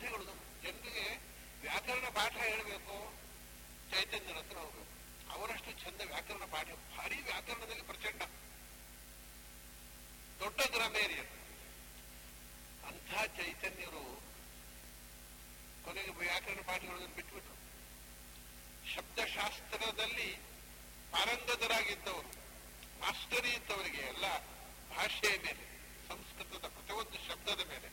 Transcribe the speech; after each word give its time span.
ಪಾಠಗಳು 0.00 0.24
ಜನರಿಗೆ 0.62 1.06
ವ್ಯಾಕರಣ 1.60 2.06
ಪಾಠ 2.08 2.34
ಹೇಳಬೇಕು 2.36 2.96
ಚೈತನ್ಯರ 3.90 4.36
ಹತ್ರ 4.36 4.58
ಅವರಷ್ಟು 5.30 5.70
ಚಂದ 5.72 6.00
ವ್ಯಾಕರಣ 6.06 6.44
ಪಾಠ, 6.44 6.68
ಭಾರಿ 6.96 7.18
ವ್ಯಾಕರಣದಲ್ಲಿ 7.22 7.82
ಪ್ರಚಂಡ. 7.82 8.22
ದೊಡ್ಡ 10.40 10.60
ಗ್ರಾಮೇರಿಯನ್ 10.70 11.32
ಅಂಥ 12.88 13.10
ಚೈತನ್ಯರು 13.36 14.04
ಕೊನೆಗೆ 15.84 16.14
ವ್ಯಾಕರಣ 16.14 16.60
ಪಾಠಗಳನ್ನು 16.66 17.14
ಬಿಟ್ಬಿಟ್ರು. 17.16 17.56
ಶಬ್ದಶಾಸ್ತ್ರದಲ್ಲಿ 18.94 20.30
ಪಾರಂಗತರಾಗಿದ್ದವರು, 21.12 22.30
ಮಾಸ್ಟರಿ 23.00 23.50
ಇದ್ದವರಿಗೆ 23.50 24.02
ಎಲ್ಲ 24.12 24.26
ಭಾಷೆಯ 24.96 25.36
ಮೇಲೆ, 25.38 25.64
ಸಂಸ್ಕೃತದ 26.08 26.66
ಪ್ರತಿಯೊಂದು 26.68 27.20
ಶಬ್ದದ 27.28 27.62
ಮೇಲೆ 27.68 27.88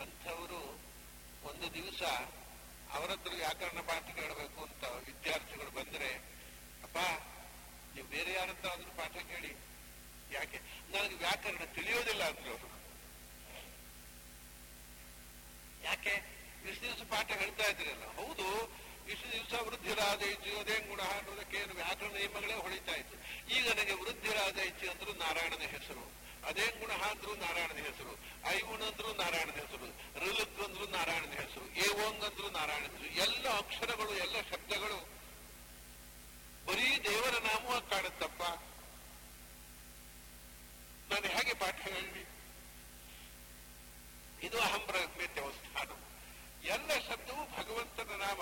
ಅಂಥವರು 0.00 0.62
ಒಂದು 1.46 1.74
ದಿವಸ 1.74 2.02
ಅವರ 2.92 3.10
ಹತ್ರ 3.10 3.32
ವ್ಯಾಕರಣ 3.34 3.80
ಪಾಠ 3.80 4.04
ಕೇಳಬೇಕು 4.14 4.64
ಅಂತ 4.64 4.84
ವಿದ್ಯಾರ್ಥಿಗಳು 4.84 5.70
ಬಂದ್ರೆ, 5.70 6.10
ಅಪ್ಪ, 6.82 6.98
ನೀವು 7.94 8.06
ಬೇರೆ 8.08 8.32
ಯಾರ 8.32 8.48
ಹತ್ರ 8.48 8.68
ಆದ್ರೂ 8.68 8.90
ಪಾಠ 8.90 9.12
ಕೇಳಿ. 9.12 9.52
ಯಾಕೆ? 10.32 10.58
ನನಗೆ 10.88 11.14
ವ್ಯಾಕರಣ 11.14 11.64
ತಿಳಿಯೋದಿಲ್ಲ 11.64 12.24
ಅಂದ್ರು. 12.24 12.50
ಅವರು 12.50 12.74
ಯಾಕೆ? 15.84 16.14
ಇಷ್ಟು 16.70 16.84
ದಿವಸ 16.84 17.02
ಪಾಠ 17.10 17.30
ಹೇಳ್ತಾ 17.32 17.64
ಇದ್ರಲ್ಲ. 17.64 18.04
ಹೌದು, 18.16 18.46
ಇಷ್ಟು 19.12 19.32
ದಿವಸ 19.32 19.62
ವೃದ್ಧಿರಾದೈಚು 19.62 20.60
ಅದೇ 20.60 20.76
ಗುಣ 20.88 21.00
ಅನ್ನೋದಕ್ಕೆ 21.00 21.58
ವ್ಯಾಕರಣ 21.62 22.12
ನಿಯಮಗಳೇ 22.12 22.54
ಹೊಳಿತಾ 22.54 22.92
ಇತ್ತು. 22.92 23.16
ಈಗ 23.54 23.68
ನನಗೆ 23.68 23.92
ವೃದ್ಧಿರಾದೈಚು 23.92 24.90
ಅಂದ್ರೂ 24.90 25.12
ನಾರಾಯಣನ 25.12 25.66
ಹೆಸರು. 25.66 26.23
ಅದೇ 26.48 26.66
ಗುಣ 26.80 26.92
ಅಂದ್ರೂ 27.10 27.34
ನಾರಾಯಣನ 27.34 27.80
ಹೆಸರು, 27.88 28.12
ಐಗುಣ 28.48 28.82
ಅಂದ್ರು 28.82 29.10
ನಾರಾಯಣನ 29.12 29.56
ಹೆಸರು 29.62 29.86
ರಿಲಕ್ 30.24 30.60
ಅಂದ್ರು 30.60 30.86
ನಾರಾಯಣನ 30.86 31.34
ಹೆಸರು, 31.42 31.66
ಏವೋಂಗ್ 31.86 32.24
ಅಂದ್ರು 32.24 32.50
ನಾರಾಯಣ 32.50 32.82
ಹೆಸರು, 32.82 33.08
ಎಲ್ಲ 33.24 33.46
ಅಕ್ಷರಗಳು, 33.62 34.12
ಎಲ್ಲ 34.24 34.36
ಶಬ್ದಗಳು 34.50 34.98
ಬರೀ 36.66 36.88
ದೇವರ 37.08 37.34
ನಾಮವಾಗಿ 37.38 37.90
ಕಾಣುತ್ತಪ್ಪ 37.90 38.42
ನಾನು 41.10 41.26
ಹೇಗೆ 41.34 41.54
ಪಾಠ 41.54 41.80
ಹೇಳಿ 41.86 42.22
ಇದು 44.46 44.58
ಅಹಂಬ್ರಹ್ಮೆ 44.58 45.26
ದೇವಸ್ಥಾನ 45.36 45.90
ಎಲ್ಲ 46.74 46.90
ಶಬ್ದವು 47.08 47.42
ಭಗವಂತನ 47.56 48.12
ನಾಮ. 48.16 48.40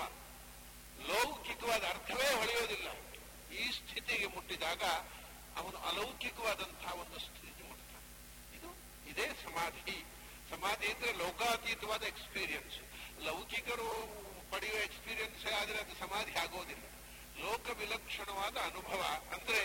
ಲೌಕಿಕವಾದ 1.07 1.83
ಅರ್ಥವೇ 1.83 2.29
ಹೊಳೆಯೋದಿಲ್ಲ. 2.39 2.87
ಈ 3.59 3.63
ಸ್ಥಿತಿಗೆ 3.71 4.27
ಮುಟ್ಟಿದಾಗ 4.27 4.83
ಅವನು 5.61 5.77
ಅಲೌಕಿಕವಾದಂತಹ 5.89 6.93
ಒಂದು 6.93 7.19
ಇದು 9.21 9.35
ಸಮಾಧಿ. 9.43 10.05
ಸಮಾಧಿ 10.49 10.87
ಅಂದ್ರೆ 10.91 11.11
ಲೋಕಾತೀತವಾದ 11.11 12.03
ಎಕ್ಸ್ಪೀರಿಯನ್ಸ್ 12.03 12.77
ಲೌಕಿಕರು 13.23 13.89
ಪಡೆಯುವ 14.51 14.77
ಎಕ್ಸ್ಪೀರಿಯನ್ಸ್ 14.77 15.45
ಆದರೆ 15.53 15.77
ಅದು 15.77 15.93
ಸಮಾಧಿ 15.99 16.33
ಆಗೋದಿಲ್ಲ. 16.33 16.83
ಲೋಕ 17.43 17.77
ವಿಲಕ್ಷಣವಾದ 17.77 18.57
ಅನುಭವ. 18.57 19.01
ಅಂದ್ರೆ 19.33 19.61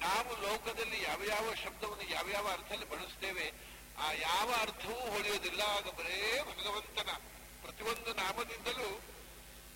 ನಾವು 0.00 0.30
ಲೋಕದಲ್ಲಿ 0.42 1.02
ಯಾವ 1.02 1.24
ಯಾವ 1.24 1.54
ಶಬ್ದವನ್ನು 1.54 2.10
ಯಾವ 2.10 2.26
ಯಾವ 2.32 2.48
ಅರ್ಥದಲ್ಲಿ 2.52 2.88
ಬಳಸ್ತೇವೆ, 2.90 3.52
ಆ 3.98 4.12
ಯಾವ 4.12 4.54
ಅರ್ಥವೂ 4.60 5.10
ಹೊಳೆಯೋದಿಲ್ಲ. 5.10 5.60
ಆಗ 5.60 5.88
ಬರೇ 5.88 6.40
ಭಗವಂತನ 6.42 7.10
ಪ್ರತಿಯೊಂದು 7.62 8.14
ನಾಮದಿಂದಲೂ 8.14 9.00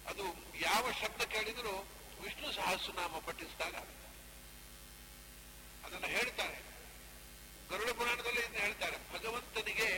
ಅದು 0.07 0.25
ಯಾವ 0.61 0.85
ಶಬ್ದ 1.03 1.23
ಕೇಳಿದರೂ 1.23 1.87
ವಿಷ್ಣು 2.23 2.53
ಸಹಸ್ರನಾಮ 2.53 3.19
ಪಠಿಸಿದಾಗ 3.19 3.77
ಅದನ್ನ 5.85 6.07
ಹೇಳ್ತಾರೆ. 6.07 6.70
ಗರುಡ 7.71 7.91
ಪುರಾಣದಲ್ಲಿ 7.99 8.43
ಹೇಳ್ತಾರೆ, 8.63 8.97
ಭಗವಂತನಿಗೆ 9.15 9.89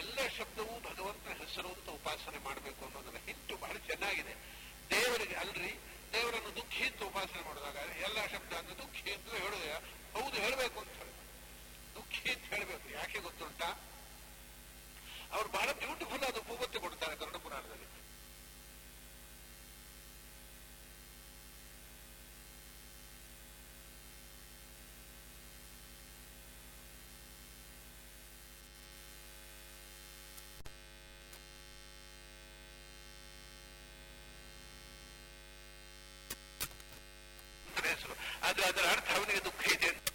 ಎಲ್ಲ 0.00 0.18
ಶಬ್ದವೂ 0.36 0.74
ಭಗವಂತನ 0.88 1.32
ಹೆಸರು 1.40 1.70
ಅಂತ 1.76 1.88
ಉಪಾಸನೆ 1.98 2.38
ಮಾಡಬೇಕು 2.46 2.80
ಅನ್ನೋದನ್ನ 2.86 3.20
ಹಿಟ್ಟು 3.28 3.54
ಬಹಳ 3.64 3.76
ಚೆನ್ನಾಗಿದೆ. 3.88 4.34
ದೇವರಿಗೆ 4.92 5.36
ಅಲ್ರಿ, 5.42 5.72
ದೇವರನ್ನು 6.14 6.50
ದುಃಖಿ 6.58 6.82
ಅಂತ 6.88 7.02
ಉಪಾಸನೆ 7.10 7.42
ಮಾಡಿದಾಗ 7.48 7.76
ಎಲ್ಲ 8.08 8.18
ಶಬ್ದ 8.34 8.52
ಅಂದ್ರೆ 8.60 8.76
ದುಃಖಿ 8.82 9.04
ಅಂತ 9.16 9.30
ಹೇಳುದ 9.44 9.64
ಹೌದು 10.16 10.36
ಹೇಳಬೇಕು 10.44 10.78
ಅಂತ 10.84 10.94
ಹೇಳಿ 11.00 11.14
ದುಃಖಿ 11.96 12.22
ಅಂತ 12.34 12.44
ಹೇಳಬೇಕು 12.54 12.86
ಯಾಕೆ 12.98 13.20
ಗೊತ್ತುಂಟಾ 13.26 13.68
ಅವ್ರು 15.36 15.48
ಬಹಳ 15.58 15.68
ಬ್ಯೂಟಿಫುಲ್ 15.82 16.24
ಆದ 16.30 16.40
ಭೂಮತ್ತೆ 16.48 16.78
ಕೊಡ್ತಾರೆ 16.84 17.14
ಕನ್ನಡ 17.20 17.38
ಪುರಾಣದಲ್ಲಿ 17.44 17.88
ಹೆಸರು 37.86 38.14
ಆದ್ರೆ 38.46 38.51
ಅದರ 38.64 38.86
ಅರ್ಥ 38.92 39.08
ಅವನಿಗೆ 39.16 39.42
ದುಃಖ 39.46 39.62
ಇದೆ 39.74 39.90
ಅಂತ 39.90 40.08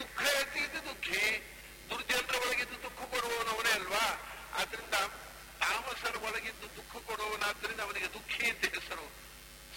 ದುಃಖ 0.00 0.20
ಹೇಳ್ತಿದ್ದು 0.28 0.80
ದುಃಖಿ 0.88 1.22
ದುರ್ಜನರ 1.90 2.36
ಒಳಗಿದ್ದು 2.40 2.76
ದುಃಖ 2.84 3.00
ಕೊಡುವವನವನೇ 3.12 3.72
ಅಲ್ವಾ 3.78 4.04
ಆದ್ರಿಂದ 4.58 4.96
ತಾಮಸರ 5.62 6.16
ಒಳಗಿದ್ದು 6.28 6.66
ದುಃಖ 6.76 6.92
ಕೊಡುವವನಾದ್ರಿಂದ 7.08 7.80
ಅವನಿಗೆ 7.80 8.08
ದುಃಖಿ 8.14 8.42
ಅಂತ 8.50 8.64
ಹೆಸರು 8.76 9.06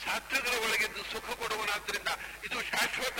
ಸಾತ್ವಿಕರ 0.04 0.56
ಒಳಗಿದ್ದು 0.66 1.02
ಸುಖ 1.12 1.28
ಕೊಡುವನಾದ್ರಿಂದ 1.42 2.12
ಇದು 2.46 2.60
ಶಾಶ್ವತ 2.72 3.20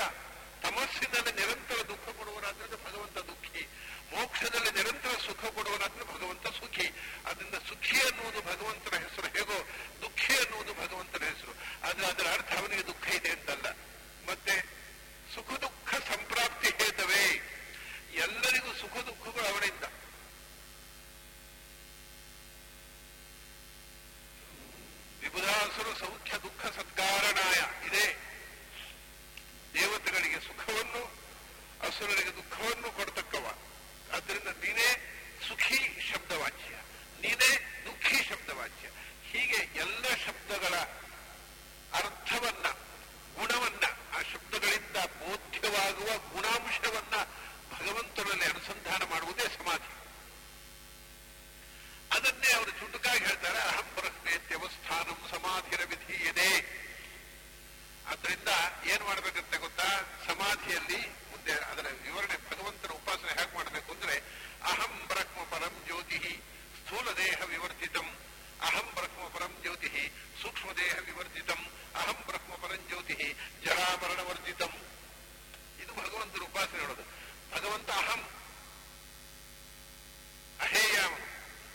ತಮಸ್ಸಿನಲ್ಲಿ 0.64 1.32
ನಿರಂತರ 1.40 1.80
ದುಃಖ 1.92 2.06
ಕೊಡುವನಾದ್ರಿಂದ 2.20 2.76
ಭಗವಂತ 2.86 3.18
ದುಃಖಿ 3.30 3.62
ಮೋಕ್ಷದಲ್ಲಿ 4.14 4.72
ನಿರಂತರ 4.78 5.14
ಸುಖ 5.26 5.44
ಕೊಡುವನಾದ್ರಿಂದ 5.56 6.06
ಭಗವಂತ 6.14 6.48
ಸುಖಿ 6.60 6.88
ಅದರಿಂದ 7.26 7.58
ಸುಖಿ 7.70 7.96
ಅನ್ನುವುದು 8.02 8.40
ಭಗವಂತನ 8.50 8.96
ಹೆಸರು 9.06 9.30
ಹೇಗೋ 9.38 9.58
ದುಃಖಿ 10.04 10.34
ಅನ್ನುವುದು 10.38 10.74
ಭಗವಂತನ 10.82 11.24
ಹೆಸರು 11.32 11.54
ಆದ್ರೆ 11.96 12.08
ಅದರ 12.10 12.28
ಅರ್ಥ 12.36 12.52
ಅವನಿಗೆ 12.60 12.84
ದುಃಖ 12.88 13.06
ಇದೆ 13.16 13.32
ಅಂತಲ್ಲ. 13.34 13.68
ಮತ್ತೆ 14.28 14.54
ಸುಖ 15.34 15.50
ದುಃಖ 15.64 15.90
ಸಂಪ್ರಾಪ್ತಿ 16.08 16.70
ಹೇತವೇ 16.80 17.24
ಎಲ್ಲರಿಗೂ 18.24 18.72
ಸುಖ 18.82 18.96
ದುಃಖಗಳು 19.08 19.46
ಅವನಿಂದ 19.50 19.86
ವಿಬುಧಾಸುರ 25.22 25.90
ಸೌಖ್ಯ 26.02 26.38
ದುಃಖ 26.44 26.62
ಸತ್ಕಾರಣಾಯ 26.78 27.60
ಇದೆ 27.88 28.06
ದೇವತೆಗಳಿಗೆ 29.76 30.40
ಸುಖವನ್ನು 30.48 31.04
ಅಸುರರಿಗೆ 31.88 32.34
ದುಃಖವನ್ನು 32.38 32.90
ಕೊಡ್ತಕ್ಕವ 32.98 33.46
ಆದ್ದರಿಂದ 34.14 34.50
ನೀನೇ 34.64 34.90
ಸುಖಿ 35.48 35.80
ಶಬ್ದವಾಚ್ಯ 36.10 36.74
ನೀನೇ 37.24 37.52
ದುಃಖಿ 37.88 38.18
ಶಬ್ದವಾಚ್ಯ 38.30 38.88
ಹೀಗೆ 39.30 39.62
ಎಲ್ಲ 39.84 40.06
ಶಬ್ದಗಳ 40.26 40.76
ಅರ್ಥವನ್ನ 42.00 42.68
ಗುಣವನ್ನ 43.38 43.86
ಆ 44.14 44.22
ಶಬ್ದಗಳಿಂದ 44.32 44.98
ಬೋಧ್ಯವಾಗುವ 45.20 46.10
ಗುಣಾಂಶವನ್ನ 46.30 47.16
ಭಗವಂತನಲ್ಲಿ 47.74 48.46
ಅನುಸಂಧಾನ 48.52 49.02
ಮಾಡುವುದೇ 49.12 49.46
ಸಮಾಧಿ 49.56 49.92
ಅದನ್ನೇ 52.16 52.50
ಅವರು 52.56 52.72
ಚುಟುಕಾಗಿ 52.80 53.22
ಹೇಳ್ತಾರೆ 53.26 53.60
ಅಹಂ 53.70 53.88
ಬ್ರಹ್ಮೇ 53.96 54.34
ದೇವಸ್ಥಾನಂ 54.50 55.20
ಸಮಾಧಿರ 55.32 55.82
ವಿಧೀಯದೆ 55.92 56.50
ಆದ್ರಿಂದ 58.12 58.52
ಏನ್ 58.92 59.04
ಮಾಡ್ಬೇಕಂತ 59.08 59.56
ಗೊತ್ತಾ 59.64 59.88
ಸಮಾಧಿಯಲ್ಲಿ 60.28 61.00
ಮುಂದೆ 61.32 61.54
ಅದರ 61.72 61.88
ವಿವರಣೆ 62.04 62.38
ಭಗವಂತನ 62.50 62.94
ಉಪಾಸನೆ 63.00 63.34
ಹೇಗೆ 63.40 63.54
ಮಾಡಬೇಕು 63.56 63.92
ಅಂದ್ರೆ 63.96 64.16
ಅಹಂ 64.72 64.94
ಬ್ರಹ್ಮ 65.12 65.42
ಪರಂ 65.52 65.74
ಜ್ಯೋತಿ 65.88 66.20
ಸ್ಥೂಲ 66.80 67.08
ದೇಹ 67.20 67.40
ವಿವರ್ಜಿತಂ 67.52 68.08
ಅಹಂ 68.68 68.88
ಬ್ರಹ್ಮ 68.98 69.26
ಪರಂ 69.34 69.54
ಜ್ಯೋತಿ 69.64 69.90
ಸೂಕ್ಷ್ಮ 70.42 70.70
ದೇಹ 70.80 70.96
ವಿವರ್ಜಿತಂ 71.08 71.62
ಅಹಂ 72.02 72.20
ಬ್ರಹ್ಮ 72.30 72.54
ಪರಂ 72.64 72.82
ಜ್ಯೋತಿ 72.90 73.18
ಜರಾಮರಣ 73.66 74.22
ವರ್ಜಿತಂ 74.30 74.72
ಇದು 75.82 75.92
ಭಗವಂತನ 76.00 76.44
ಉಪಾಸನೆ 76.48 76.80
ಹೇಳೋದು 76.84 77.06
ಭಗವಂತ 77.76 77.92
ಅಹಂ 78.02 78.22
ಅಹೇಯ 80.60 80.98
ಅವನು 81.00 81.24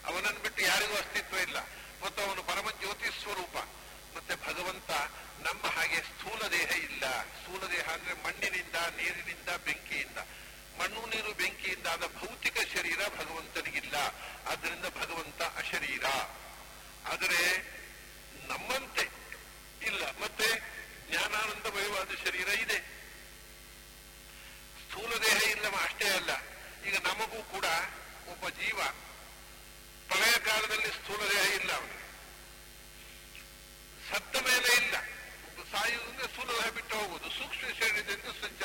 ಅವನನ್ನು 0.08 0.40
ಬಿಟ್ಟು 0.44 0.62
ಯಾರಿಗೂ 0.62 0.94
ಅಸ್ತಿತ್ವ 0.96 1.36
ಇಲ್ಲ 1.46 1.58
ಮತ್ತು 2.02 2.20
ಅವನು 2.22 2.42
ಪರಮ 2.42 2.68
ಜ್ಯೋತಿ 2.78 3.08
ಸ್ವರೂಪ 3.16 3.56
ಮತ್ತೆ 4.14 4.34
ಭಗವಂತ 4.44 4.90
ನಮ್ಮ 5.46 5.64
ಹಾಗೆ 5.68 5.98
ಸ್ಥೂಲ 6.10 6.40
ದೇಹ 6.52 6.70
ಇಲ್ಲ 6.84 7.04
ಸ್ಥೂಲ 7.32 7.62
ದೇಹ 7.72 7.86
ಅಂದ್ರೆ 7.92 8.14
ಮಣ್ಣಿನಿಂದ 8.24 8.76
ನೀರಿನಿಂದ 8.96 9.50
ಬೆಂಕಿಯಿಂದ 9.66 10.20
ಮಣ್ಣು 10.78 11.02
ನೀರು 11.06 11.32
ಬೆಂಕಿಯಿಂದ 11.34 11.86
ಆದ 11.86 12.06
ಭೌತಿಕ 12.16 12.58
ಶರೀರ 12.74 13.00
ಭಗವಂತನಿಗಿಲ್ಲ 13.16 13.96
ಆದ್ದರಿಂದ 14.46 14.86
ಭಗವಂತ 14.96 15.42
ಅಶರೀರ 15.56 16.06
ಆದರೆ 17.04 17.42
ನಮ್ಮಂತೆ 18.48 19.06
ಇಲ್ಲ 19.82 20.04
ಮತ್ತೆ 20.20 20.48
ಜ್ಞಾನಾನಂದಮಯವಾದ 21.10 22.10
ಶರೀರ 22.24 22.48
ಇದೆ 22.60 22.78
ಸ್ಥೂಲ 24.82 25.12
ದೇಹ 25.22 25.38
ಇಲ್ಲ 25.50 25.66
ಅಷ್ಟೇ 25.80 26.08
ಅಲ್ಲ 26.12 26.32
ಈಗ 26.84 26.96
ನಮಗೂ 27.04 27.40
ಕೂಡ 27.50 27.66
ಒಬ್ಬ 28.28 28.48
ಜೀವ 28.56 28.78
ಪ್ರಳಯ 30.08 30.36
ಕಾಲದಲ್ಲಿ 30.44 30.90
ಸ್ಥೂಲ 30.92 31.20
ದೇಹ 31.30 31.44
ಇಲ್ಲ 31.54 31.70
ಅವನಿಗೆ 31.72 31.96
ಸತ್ತ 34.10 34.36
ಮೇಲೆ 34.42 34.70
ಇಲ್ಲ 34.76 34.96
ಸಾಯುವುದಂದ್ರೆ 35.72 36.26
ಸ್ಥೂಲ 36.26 36.48
ದೇಹ 36.52 36.68
ಬಿಟ್ಟು 36.70 36.94
ಹೋಗುವುದು 36.96 37.30
ಸೂಕ್ಷ್ಮ 37.30 37.70
ಶರೀರದಿಂದ 37.80 38.28
ಸಂಚ 38.38 38.60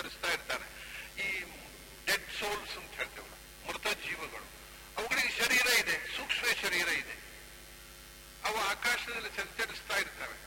ಆಕಾಶದಲ್ಲಿ 8.74 9.32
ಸಂಚರಿಸ್ತಾ 9.38 9.96
ಇರ್ತವೆ 9.98 10.38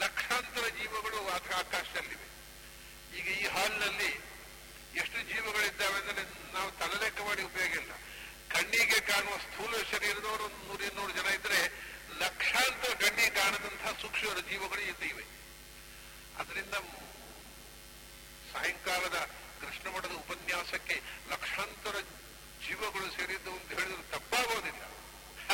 ಲಕ್ಷಾಂತರ 0.00 0.64
ಜೀವಗಳು 0.76 1.28
ಆಕ- 1.28 1.54
ಆಕಾಶದಲ್ಲಿವೆ 1.54 2.28
ಈಗ 3.12 3.26
ಈ 3.36 3.46
ಹಾಲ್ನಲ್ಲಿ 3.46 4.10
ಎಷ್ಟು 4.94 5.18
ಜೀವಗಳಿದ್ದಾವೆ 5.26 5.98
ಅಂದ್ರೆ 6.02 6.22
ನಾವು 6.52 6.70
ತಲೆಲೆಕ್ಕ 6.80 7.20
ಮಾಡಿ 7.22 7.42
ಉಪಯೋಗ 7.42 7.74
ಇಲ್ಲ 7.74 7.92
ಕಣ್ಣಿಗೆ 8.48 9.00
ಕಾಣುವ 9.08 9.36
ಸ್ಥೂಲ 9.38 9.74
ಶರೀರದವರು 9.92 10.44
ಒಂದು 10.44 10.60
ನೂರ 10.68 10.82
ಇನ್ನೂರು 10.82 11.12
ಜನ 11.12 11.28
ಇದ್ರೆ 11.34 11.60
ಲಕ್ಷಾಂತರ 12.18 12.92
ಕಣ್ಣಿಗೆ 13.02 13.34
ಸೂಕ್ಷ್ಮ 14.30 14.50
ಜೀವಗಳು 14.50 14.80
ಇವೆ 14.80 15.24
ಅದರಿಂದ 16.38 16.74
ಸಾಯಂಕಾಲದ 18.52 19.18
ಕೃಷ್ಣ 19.60 19.96
ಮಠದ 19.96 20.12
ಉಪನ್ಯಾಸಕ್ಕೆ 20.12 21.00
ಲಕ್ಷಾಂತರ 21.30 22.00
ಜೀವಗಳು 22.66 23.10
ಸೇರಿದ್ದು 23.10 23.50
ಅಂತ 23.50 23.68
ಹೇಳಿದ್ರೆ 23.68 24.10
ತಪ್ಪಾಗೋದಿಲ್ಲ. 24.10 24.82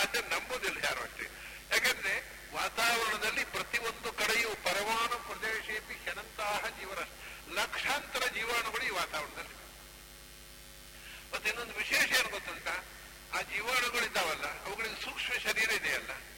ಆದ್ರೆ 0.03 0.29
ನಂಬೋದಿಲ್ಲ 0.29 0.79
ಯಾರು 0.85 1.03
ಅಷ್ಟೇ. 1.03 1.25
ಯಾಕಂದ್ರೆ 1.71 2.13
ವಾತಾವರಣದಲ್ಲಿ 2.55 3.45
ಪ್ರತಿಯೊಂದು 3.45 4.13
ಕಡೆಯೂ 4.13 4.49
ಪರಮಾಣು 4.49 5.17
ಪ್ರದೇಶೇಪಿ 5.29 5.95
ಹೆನಂತಹ 5.95 6.69
ಜೀವರ 6.69 6.99
ಲಕ್ಷಾಂತರ 7.51 8.27
ಜೀವಾಣುಗಳು 8.27 8.85
ಈ 8.85 8.91
ವಾತಾವರಣದಲ್ಲಿ 8.91 9.57
ಮತ್ತೆ 11.35 11.49
ಇನ್ನೊಂದು 11.49 11.75
ವಿಶೇಷ 11.75 12.13
ಏನು 12.13 12.29
ಗೊತ್ತುಂಟ? 12.29 12.69
ಆ 13.35 13.43
ಜೀವಾಣುಗಳಿದ್ದಾವಲ್ಲ, 13.43 14.65
ಅವುಗಳಿಗೆ 14.65 15.05
ಸೂಕ್ಷ್ಮ 15.05 15.33
ಶರೀರ 15.39 15.71
ಇದೆಯಲ್ಲ. 15.71 16.36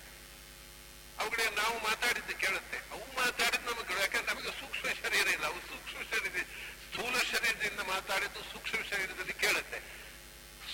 ಅವುಗಳಿಗೆ 1.20 1.50
ನಾವು 1.50 1.79
ಮಾತಾಡಿದ್ದು 1.79 2.37
ಕೇಳುತ್ತೆ. 2.37 2.79
ಅವು 2.79 3.06
ಮಾತಾಡಿದ್ದು 3.23 3.70
ನಮಗೆ. 3.70 4.00
ಯಾಕಂದ್ರೆ 4.00 4.35
ನಮಗೆ 4.35 4.61
ಸೂಕ್ಷ್ಮ 4.61 4.88
ಶರೀರ 4.88 5.26
ಇಲ್ಲ. 5.26 5.44
ಅವು 5.44 5.61
ಸೂಕ್ಷ್ಮ 5.61 5.99
ಶರೀರ 5.99 6.43
ಸ್ಥೂಲ 6.88 7.19
ಶರೀರದಿಂದ 7.19 7.81
ಮಾತಾಡಿದ್ದು 7.81 8.43
ಸೂಕ್ಷ್ಮ 8.43 8.79
ಶರೀರದಲ್ಲಿ 8.91 9.32
ಕೇಳುತ್ತೆ. 9.32 9.79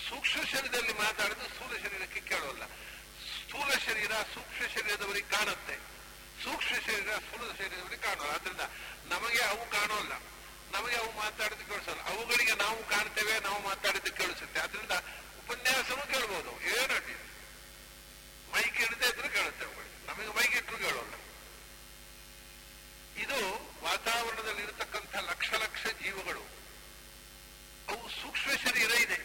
ಸೂಕ್ಷ್ಮ 0.09 0.43
ಶರೀರದಲ್ಲಿ 0.43 0.93
ಮಾತಾಡಿದ್ದು 0.93 1.45
ಸ್ಥೂಲ 1.45 1.77
ಶರೀರಕ್ಕೆ 1.77 2.19
ಕೇಳೋಲ್ಲ. 2.19 2.65
ಸ್ಥೂಲ 3.45 3.71
ಶರೀರ 3.71 4.11
ಸೂಕ್ಷ್ಮ 4.11 4.65
ಶರೀರದವರಿಗೆ 4.67 5.29
ಕಾಣುತ್ತೆ. 5.29 5.75
ಸೂಕ್ಷ್ಮ 6.43 6.75
ಶರೀರ 6.75 7.09
ಸ್ಥೂಲ 7.15 7.53
ಶರೀರದವರಿಗೆ 7.57 8.01
ಕಾಣೋಲ್ಲ. 8.01 8.31
ಆದ್ರಿಂದ 8.31 8.61
ನಮಗೆ 9.05 9.41
ಅವು 9.43 9.71
ಕಾಣೋಲ್ಲ. 9.71 10.11
ನಮಗೆ 10.71 10.95
ಅವು 10.95 11.11
ಮಾತಾಡಿದ್ದು 11.11 11.65
ಕೇಳಿಸಲ್ಲ. 11.65 12.01
ಅವುಗಳಿಗೆ 12.01 12.55
ನಾವು 12.55 12.89
ಕಾಣ್ತೇವೆ, 12.89 13.39
ನಾವು 13.39 13.63
ಮಾತಾಡಿದ್ದು 13.63 14.13
ಕೇಳಿಸುತ್ತೆ. 14.13 14.59
ಆದ್ರಿಂದ 14.59 14.91
ಉಪನ್ಯಾಸವೂ 15.39 16.05
ಕೇಳ್ಬೋದು. 16.11 16.51
ಏನು 16.61 17.25
ಮೈ 18.51 18.61
ಹಿಡದೆ 18.61 19.07
ಇದ್ರು 19.07 19.29
ಕೇಳುತ್ತೆ 19.33 19.65
ಅವುಗಳಿಗೆ 19.65 19.84
ನಮಗೆ 20.07 20.31
ಮೈಕ್ 20.37 20.55
ಕೇಳೋಣ 20.75 21.11
ಇದು 23.23 23.37
ವಾತಾವರಣದಲ್ಲಿ 23.85 24.63
ಇರತಕ್ಕಂಥ 24.63 25.15
ಲಕ್ಷ 25.29 25.49
ಲಕ್ಷ 25.63 25.83
ಜೀವಗಳು 26.01 26.43
ಅವು 27.87 28.03
ಸೂಕ್ಷ್ಮ 28.17 28.51
ಶರೀರ 28.63 28.91
ಇದೆ 29.05 29.17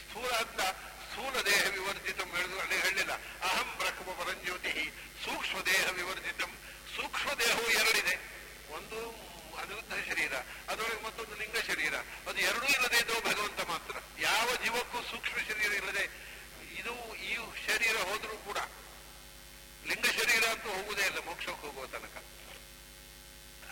ಸ್ಥೂಲ 0.00 0.30
ಅಂತ 0.40 0.60
ಸ್ಥೂಲ 1.04 1.34
ದೇಹ 1.46 1.62
ವಿವರ್ಜಿತ 1.76 2.20
ಅಲ್ಲಿ 2.58 2.78
ಹೇಳಿಲ್ಲ 2.78 3.14
ಅಹಂ 3.48 3.68
ಬ್ರಹ್ಮ 3.80 4.10
ಪರಂಜ್ಯೋತಿ 4.20 4.72
ಸೂಕ್ಷ್ಮ 5.24 5.58
ದೇಹ 5.68 5.84
ವಿವರ್ಜಿತಂ 5.98 6.52
ಸೂಕ್ಷ್ಮ 6.96 7.30
ದೇಹವು 7.40 7.68
ಎರಡಿದೆ 7.80 8.16
ಒಂದು 8.76 8.98
ಅನಿರುದ್ಧ 9.60 9.94
ಶರೀರ 10.08 10.34
ಅದರೊಳಗೆ 10.70 11.02
ಮತ್ತೊಂದು 11.06 11.34
ಲಿಂಗ 11.40 11.58
ಶರೀರ 11.68 11.94
ಅದು 12.28 12.40
ಎರಡೂ 12.50 12.66
ಇಲ್ಲದೆ 12.74 12.98
ಇದ್ದವು 13.02 13.22
ಭಗವಂತ 13.28 13.62
ಮಾತ್ರ 13.70 13.94
ಯಾವ 14.22 14.48
ಜೀವಕ್ಕೂ 14.64 15.00
ಸೂಕ್ಷ್ಮ 15.10 15.38
ಶರೀರ 15.50 15.72
ಇಲ್ಲದೆ 15.80 16.04
ಇದು 16.80 16.94
ಈ 17.26 17.32
ಶರೀರ 17.66 17.96
ಹೋದರೂ 18.10 18.36
ಕೂಡ 18.48 18.58
ಲಿಂಗ 19.88 20.06
ಶರೀರ 20.18 20.44
ಅಂತೂ 20.52 20.68
ಹೋಗುವುದೇ 20.70 21.04
ಇಲ್ಲ 21.10 21.20
ಮೋಕ್ಷಕ್ಕೆ 21.26 21.66
ಹೋಗುವ 21.66 21.86
ತನಕ 21.94 22.16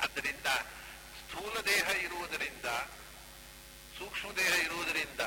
ಆದ್ದರಿಂದ 0.05 0.49
ಸ್ಥೂಲ 1.21 1.55
ದೇಹ 1.67 1.89
ಇರುವುದರಿಂದ 2.07 2.69
ಸೂಕ್ಷ್ಮ 3.99 4.29
ದೇಹ 4.37 4.53
ಇರುವುದರಿಂದ 4.67 5.23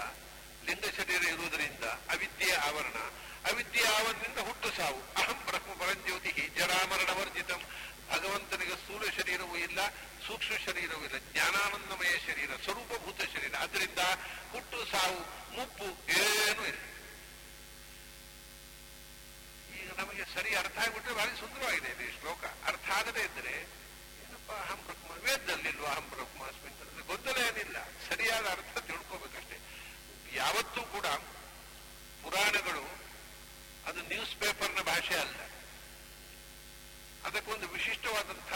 ಲಿಂಗ 0.67 0.85
ಶರೀರ 0.97 1.23
ಇರುವುದರಿಂದ 1.33 1.85
ಅವಿದ್ಯೆಯ 2.13 2.55
ಆವರಣ 2.67 2.97
ಅವಿದ್ಯೆಯ 3.49 3.87
ಆವರಣದಿಂದ 3.95 4.39
ಹುಟ್ಟು 4.49 4.69
ಸಾವು 4.77 4.99
ಅಹಂ 5.21 5.39
ಬ್ರಹ್ಮ 5.47 5.71
ಪರಂಜ್ಯೋತಿ 5.79 6.31
ಜರಾಮರಣ 6.57 7.11
ವರ್ಜಿತಂ 7.19 7.61
ಭಗವಂತನಿಗೆ 8.11 8.75
ಸ್ಥೂಲ 8.81 9.03
ಶರೀರವೂ 9.17 9.55
ಇಲ್ಲ 9.65 9.79
ಸೂಕ್ಷ್ಮ 10.25 10.55
ಶರೀರವೂ 10.65 11.03
ಇಲ್ಲ 11.07 11.19
ಜ್ಞಾನಾನಂದಮಯ 11.29 12.13
ಶರೀರ 12.25 12.51
ಸ್ವರೂಪಭೂತ 12.65 13.21
ಶರೀರ 13.33 13.53
ಅದರಿಂದ 13.65 14.01
ಹುಟ್ಟು 14.51 14.79
ಸಾವು 14.91 15.19
ಮುಪ್ಪು 15.55 15.87
ಏನೂ 16.19 16.63
ಇಲ್ಲ 16.71 16.79
ಈಗ 19.77 19.89
ನಮಗೆ 19.99 20.25
ಸರಿ 20.35 20.51
ಅರ್ಥ 20.55 20.77
ಆಗಿಬಿಟ್ರೆ 20.79 21.13
ಬಹಳ 21.13 21.29
ಸುಂದರವಾಗಿದೆ 21.41 21.91
ಇದು 21.91 22.03
ಈ 22.03 22.13
ಶ್ಲೋಕ 22.19 22.43
ಅರ್ಥ 22.65 22.87
ಆಗದೇ 22.99 23.23
ಇದ್ರೆ 23.29 23.55
ಏನಪ್ಪ 24.23 24.51
ಅಹಂ 24.61 24.81
ಬ್ರಹ್ಮ 24.87 25.11
ವೇದದಲ್ಲಿಲ್ವಾ 25.25 25.89
ಅಹಂ 25.93 26.07
ಬ್ರಹ್ಮಾಸ್ಮಿ 26.13 26.69
ಅಂತ 26.71 26.81
ಅಂದ್ರೆ 26.83 27.05
ಗೊಂದಲ 27.09 27.37
ಏನಿಲ್ಲ 27.47 27.77
ಸರಿಯಾದ 28.07 28.45
ಅರ್ಥ 28.55 28.77
ತಿಳ್ಕೋಬೇಕಷ್ಟೇ 28.89 29.57
ಯಾವತ್ತೂ 30.35 30.81
ಕೂಡ 30.93 31.00
ಪುರಾಣಗಳು 32.23 33.01
ಅದು 33.85 34.01
ನ್ಯೂಸ್ 34.01 34.35
ಪೇಪರ್ನ 34.35 34.81
ಭಾಷೆ 34.81 35.15
ಅಲ್ಲ. 35.15 35.35
ಅದಕ್ಕೊಂದು 37.25 37.67
ವಿಶಿಷ್ಟವಾದಂಥ 37.67 38.53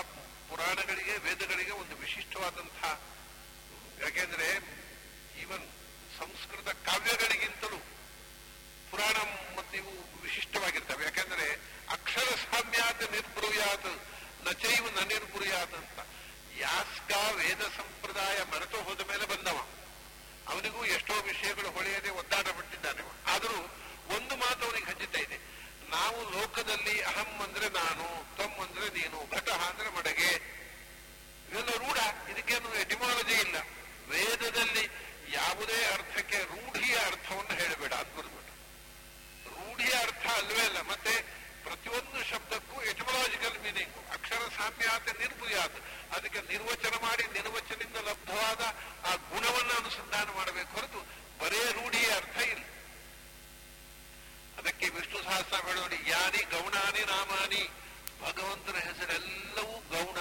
ಪುರಾಣಗಳಿಗೆ, 0.49 1.17
ವೇದಗಳಿಗೆ 1.17 1.71
ಒಂದು 1.71 1.95
ವಿಶಿಷ್ಟವಾದಂಥ, 1.95 2.85
ಯಾಕೆಂದ್ರೆ 4.03 4.47
ಈವನ್ 5.41 5.67
ಸಂಸ್ಕೃತ 6.19 6.69
ಕಾವ್ಯಗಳಿಗಿಂತಲೂ 6.69 7.77
ಪುರಾಣ 8.91 9.17
ಮತ್ತು 9.57 9.77
ಇವು 9.77 10.21
ವಿಶಿಷ್ಟವಾಗಿರ್ತವೆ. 10.21 11.03
ಯಾಕಂದ್ರೆ 11.03 11.53
ಅಕ್ಷರ 11.89 12.35
ಸಾಮ್ಯಾತ 12.35 13.01
ನಿರ್ಬ್ರೂಯಾತ್ 13.03 13.87
ನಚೈವ್ನ 14.45 14.99
ಅಂತ. 15.73 15.99
ಯಾಸ್ಕ 16.57 17.11
ವೇದ 17.35 17.61
ಸಂಪ್ರದಾಯ 17.61 18.43
ಮರೆತು 18.43 18.81
ಹೋದ 18.81 19.01
ಮೇಲೆ 19.01 19.25
ಬಂದವ. 19.25 19.67
ಅವನಿಗೂ 20.47 20.85
ಎಷ್ಟೋ 20.85 21.13
ವಿಷಯಗಳು 21.13 21.69
ಹೊಳೆಯದೆ 21.71 22.09
ಒದ್ದಾಟ 22.09 22.49
ಬಿಟ್ಟಿದ್ದಾನೆ 22.49 23.01
ಆದರೂ 23.27 23.75
ಒಂದು 24.15 24.35
ಮಾತು 24.35 24.65
ಅವನಿಗೆ 24.65 24.85
ಹಂಚಿತ 24.85 25.15
ಇದೆ. 25.15 25.37
ನಾವು 25.89 26.39
ಲೋಕದಲ್ಲಿ 26.39 27.01
ಅಹಂ 27.01 27.43
ಅಂದ್ರೆ 27.43 27.69
ನಾನು 27.69 28.37
ತಮ್ 28.37 28.53
ಅಂದ್ರೆ 28.53 28.87
ನೀನು 28.89 29.29
ಘಟ 29.31 29.49
ಅಂದ್ರೆ 29.49 29.89
ಮಡಗೆ. 29.89 30.55
ಇದೆಲ್ಲ 31.51 31.69
ರೂಢ. 31.69 31.97
ಇದಕ್ಕೇನು 32.31 32.75
ಎಟಿಮಾಲಜಿ 32.75 33.33
ಇಲ್ಲ. 33.33 33.55
ವೇದದಲ್ಲಿ 34.09 34.89
ಯಾವುದೇ 35.33 35.85
ಅರ್ಥಕ್ಕೆ 35.85 36.37
ರೂಢಿಯ 36.37 36.95
ಅರ್ಥವನ್ನು 36.95 37.55
ಹೇಳಬೇಡ. 37.61 37.93
ಅಂತ 37.93 38.19
ರೂಢಿಯ 39.47 39.93
ಅರ್ಥ 39.93 40.27
ಅಲ್ವೇ 40.27 40.65
ಅಲ್ಲ. 40.65 40.81
ಮತ್ತೆ 40.81 41.44
ಪ್ರತಿಯೊಂದು 41.65 42.19
ಶಬ್ದಕ್ಕೂ 42.29 42.75
ಎಟಮಲಾಜಿಕಲ್ 42.89 43.57
ಮೀನಿಂಗ್, 43.63 43.95
ಅಕ್ಷರ 44.15 44.43
ಸಾಮ್ಯಾತ 44.55 45.07
ನಿರ್ಭುಯಾತ್ 45.19 45.77
ಅದಕ್ಕೆ 46.15 46.41
ನಿರ್ವಚನ 46.51 46.95
ಮಾಡಿ 47.03 47.23
ನಿರ್ವಚನದಿಂದ 47.35 47.99
ಲಬ್ಧವಾದ 48.07 48.61
ಆ 49.03 49.13
ಗುಣವನ್ನು 49.29 49.73
ಅನುಸಂಧಾನ 49.79 50.27
ಮಾಡಬೇಕು 50.37 50.71
ಹೊರತು 50.75 51.01
ಬರೇ 51.41 51.61
ರೂಢಿಯ 51.77 52.09
ಅರ್ಥ 52.17 52.37
ಇಲ್ಲ. 52.47 52.63
ಅದಕ್ಕೆ 54.59 54.87
ವಿಷ್ಣು 54.95 55.19
ಸಹಸ್ರ 55.23 55.57
ಹೇಳೋಣ 55.65 55.93
ಯಾನಿ 56.09 56.41
ಗೌಣಾನಿ 56.51 57.03
ನಾಮಾನಿ, 57.09 57.63
ಭಗವಂತನ 58.21 58.77
ಹೆಸರೆಲ್ಲವೂ 58.85 59.75
ಗೌಣ 59.91 60.17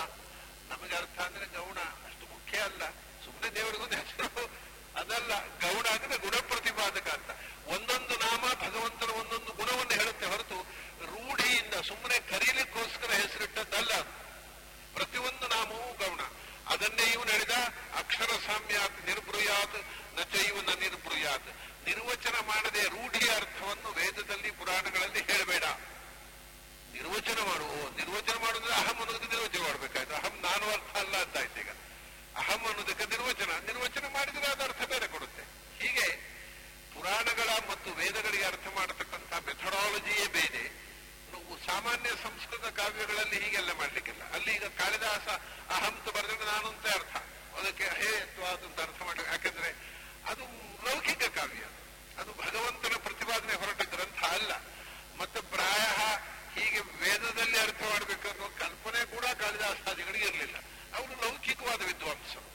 ನಮಗೆ 0.70 0.94
ಅರ್ಥ 0.96 1.18
ಅಂದ್ರೆ 1.26 1.46
ಗೌಣ 1.54 1.78
ಅಷ್ಟು 2.06 2.24
ಮುಖ್ಯ 2.32 2.58
ಅಲ್ಲ 2.68 2.82
ಸುಮ್ಮನೆ 3.24 3.48
ದೇವರಿಗೊಂದು 3.56 3.96
ಹೆಸರು 4.00 4.44
ಅದಲ್ಲ 4.94 5.32
ಗೌಣ 5.62 5.86
ಅಂದ್ರೆ 5.94 6.16
ಗುಣ 6.24 6.36
ಪ್ರತಿಪಾದಕ 6.48 7.08
ಅಂತ 7.16 7.30
ಒಂದೊಂದು 7.74 8.14
ನಾಮ 8.20 8.42
ಭಗವಂತನ 8.60 9.10
ಒಂದೊಂದು 9.20 9.52
ಗುಣವನ್ನು 9.58 9.94
ಹೇಳುತ್ತೆ 9.98 10.26
ಹೊರತು 10.26 10.58
ರೂಢಿಯಿಂದ 11.12 11.76
ಸುಮ್ಮನೆ 11.88 12.16
ಕರೀಲಿಕ್ಕೋಸ್ಕರ 12.30 13.10
ಹೆಸರಿಟ್ಟದ್ದಲ್ಲ 13.22 13.92
ಅದು. 13.96 14.12
ಪ್ರತಿಯೊಂದು 14.94 15.46
ನಾಮವೂ 15.54 15.88
ಗೌಣ 16.02 16.20
ಅದನ್ನೇ 16.72 17.06
ಇವನು 17.14 17.30
ಹೇಳಿದ 17.32 17.56
ಅಕ್ಷರ 18.00 18.30
ಸಾಮ್ಯಾತ್ 18.44 18.98
ನಿರ್ಬ್ರುಯಾತ್ 19.08 19.78
ನಚೈವ 20.18 20.56
ನ 20.62 20.74
ನಿರ್ಬ್ರುಯಾತ್ 20.82 21.50
ನಿರ್ವಚನ 21.88 22.36
ಮಾಡದೆ 22.50 22.82
ರೂಢಿಯ 22.94 23.30
ಅರ್ಥವನ್ನು 23.40 23.90
ವೇದದಲ್ಲಿ 23.98 24.50
ಪುರಾಣಗಳಲ್ಲಿ 24.58 25.22
ಹೇಳಬೇಡ 25.30 25.64
ನಿರ್ವಚನ 26.94 27.38
ಮಾಡು 27.46 27.64
ಓ, 27.72 27.80
ನಿರ್ವಚನ 27.98 28.36
ಮಾಡುದ್ರೆ 28.44 28.72
ಅಹಂ 28.76 28.98
ಅನ್ನೋದಕ್ಕೆ 29.02 29.28
ನಿರ್ವಚನ 29.32 29.62
ಮಾಡ್ಬೇಕಾಯ್ತು 29.66 30.14
ಅಹಂ 30.18 30.34
ನಾನು 30.44 30.64
ಅರ್ಥ 30.74 30.92
ಅಲ್ಲ 31.00 31.14
ಅಂತ 31.24 31.36
ಆಯ್ತು 31.40 31.58
ಈಗ 31.60 31.70
ಅಹಂ 32.40 32.62
ಅನ್ನೋದಕ್ಕೆ 32.68 33.06
ನಿರ್ವಚನ 33.12 33.50
ನಿರ್ವಚನ 33.66 34.04
ಮಾಡಿದ್ರೆ 34.14 34.46
ಅದು 34.52 34.62
ಅರ್ಥ 34.66 34.82
ಬೇರೆ 34.92 35.06
ಕೊಡುತ್ತೆ 35.14 35.42
ಹೀಗೆ 35.80 36.06
ಪುರಾಣಗಳ 36.94 37.50
ಮತ್ತು 37.70 37.90
ವೇದಗಳಿಗೆ 37.98 38.46
ಅರ್ಥ 38.50 38.66
ಮಾಡತಕ್ಕಂಥ 38.76 39.32
ಮೆಥಡಾಲಜಿಯೇ 39.48 40.26
ಬೇರೆ 40.36 40.62
ನಾವು 41.32 41.56
ಸಾಮಾನ್ಯ 41.66 42.10
ಸಂಸ್ಕೃತ 42.24 42.66
ಕಾವ್ಯಗಳಲ್ಲಿ 42.78 43.38
ಹೀಗೆಲ್ಲ 43.44 43.70
ಮಾಡ್ಲಿಕ್ಕಿಲ್ಲ 43.80 44.22
ಅಲ್ಲಿ 44.34 44.50
ಈಗ 44.56 44.68
ಕಾಳಿದಾಸ 44.80 45.26
ಅಹಂತ 45.76 46.06
ಬರೆದ್ರೆ 46.16 46.46
ನಾನು 46.52 46.68
ಅಂತ 46.72 46.86
ಅರ್ಥ 46.98 47.14
ಅದಕ್ಕೆ 47.58 47.88
ಹೇ 48.00 48.12
ಅಂತ 48.58 48.78
ಅರ್ಥ 48.86 49.00
ಮಾಡಿ 49.08 49.24
ಯಾಕಂದ್ರೆ 49.30 49.70
ಅದು 50.30 50.44
ಲೌಕಿಕ 50.86 51.24
ಕಾವ್ಯ 51.36 51.64
ಅದು 52.20 52.30
ಭಗವಂತನ 52.40 52.96
ಪ್ರತಿಪಾದನೆ 53.04 53.54
ಹೊರಟ 53.62 53.82
ಗ್ರಂಥ 53.92 54.22
ಅಲ್ಲ 54.36 54.52
ಮತ್ತೆ 55.20 55.40
ಪ್ರಾಯ 55.52 55.82
ಹೀಗೆ 56.56 56.80
ವೇದದಲ್ಲಿ 57.00 57.58
ಅರ್ಥ 57.62 57.80
ಮಾಡಬೇಕನ್ನೋ 57.86 58.46
ಕಲ್ಪನೆ 58.58 59.00
ಕೂಡ 59.12 59.24
ಕಾಳಿದಾಸಾದಿಗಳಿಗೆ 59.40 60.26
ಇರಲಿಲ್ಲ 60.28 60.56
ಅವರು 60.96 61.14
ಲೌಕಿಕವಾದ 61.22 61.80
ವಿದ್ವಾಂಸರು 61.88 62.50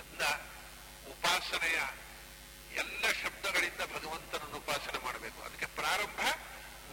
ಅಂದ 0.00 0.22
ಉಪಾಸನೆಯ 1.52 1.80
ಎಲ್ಲ 2.78 3.12
ಶಬ್ದಗಳಿಂದ 3.12 3.80
ಭಗವಂತನನ್ನು 3.80 4.56
ಉಪಾಸನೆ 4.56 5.04
ಮಾಡಬೇಕು. 5.04 5.42
ಅದಕ್ಕೆ 5.42 5.66
ಪ್ರಾರಂಭ, 5.66 6.20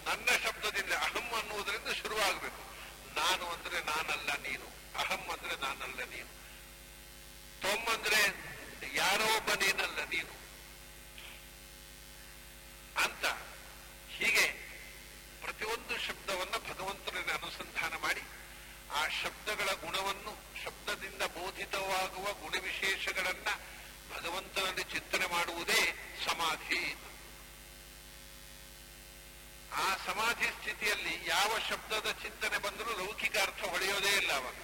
ನನ್ನ 0.08 0.26
ಶಬ್ದದಿಂದ 0.44 0.94
ಅಹಂ 0.94 1.40
ಅನ್ನುವುದರಿಂದ 1.40 1.88
ಶುರುವಾಗಬೇಕು. 2.02 2.64
ನಾನು 3.20 3.46
ಅಂದ್ರೆ 3.46 3.80
ನಾನಲ್ಲ 3.80 4.32
ನೀನು, 4.32 4.98
ಅಹಂ 5.00 5.32
ಅಂದ್ರೆ 5.32 5.56
ನಾನಲ್ಲ 5.56 6.04
ನೀನು. 6.04 6.32
ತೊಮ್ 7.62 7.88
ಅಂದ್ರೆ 7.88 8.22
ಯಾರೋ 8.94 9.38
ಒಬ್ಬ 9.38 9.50
ನೀನಲ್ಲ 9.52 10.04
ನೀನು. 10.04 10.34
ಅಂತ 13.04 13.26
ಹೀಗೆ 14.10 14.48
ಪ್ರತಿಯೊಂದು 15.44 16.00
ಶಬ್ದವನ್ನ 16.00 16.74
ಭಗವಂತನಲ್ಲಿ 16.74 17.32
ಅನುಸಂಧಾನ 17.32 17.94
ಮಾಡಿ, 17.96 18.22
ಆ 18.92 19.08
ಶಬ್ದಗಳ 19.08 19.74
ಗುಣವನ್ನು, 19.74 20.64
ಶಬ್ದದಿಂದ 20.64 21.22
ಬೋಧಿತವಾಗುವ 21.22 22.34
ಗುಣವಿಶೇಷಗಳನ್ನ 22.34 23.48
ಭಗವಂತನಲ್ಲಿ 24.14 24.84
ಚಿಂತನೆ 24.84 25.26
ಮಾಡುವುದೇ 25.26 25.82
ಸಮಾಧಿ. 26.26 26.84
ಆ 29.74 29.96
ಸಮಾಧಿ 30.06 30.46
ಸ್ಥಿತಿಯಲ್ಲಿ 30.46 31.28
ಯಾವ 31.28 31.60
ಶಬ್ದದ 31.70 32.12
ಚಿಂತನೆ 32.12 32.58
ಬಂದರೂ 32.58 33.06
ಲೌಕಿಕ 33.06 33.38
ಅರ್ಥ 33.38 33.62
ಹೊಳೆಯೋದೇ 33.66 34.18
ಇಲ್ಲ 34.18 34.32
ಅವಾಗ. 34.32 34.56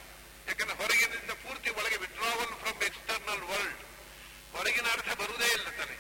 ಯಾಕಂದ್ರೆ 0.48 0.78
ಹೊರಗಿನಿಂದ 0.78 1.32
ಪೂರ್ತಿ 1.32 1.70
ಒಳಗೆ 1.70 1.98
ವಿಡ್ರಾವಲ್ 1.98 2.54
ಫ್ರಮ್ 2.62 2.84
ಎಕ್ಸ್ಟರ್ನಲ್ 2.84 3.42
ವರ್ಲ್ಡ್ 3.42 3.84
ಹೊರಗಿನ 4.56 4.88
ಅರ್ಥ 4.92 5.10
ಬರುವುದೇ 5.10 5.54
ಇಲ್ಲ 5.54 5.70
ತಾನೆ. 5.70 5.96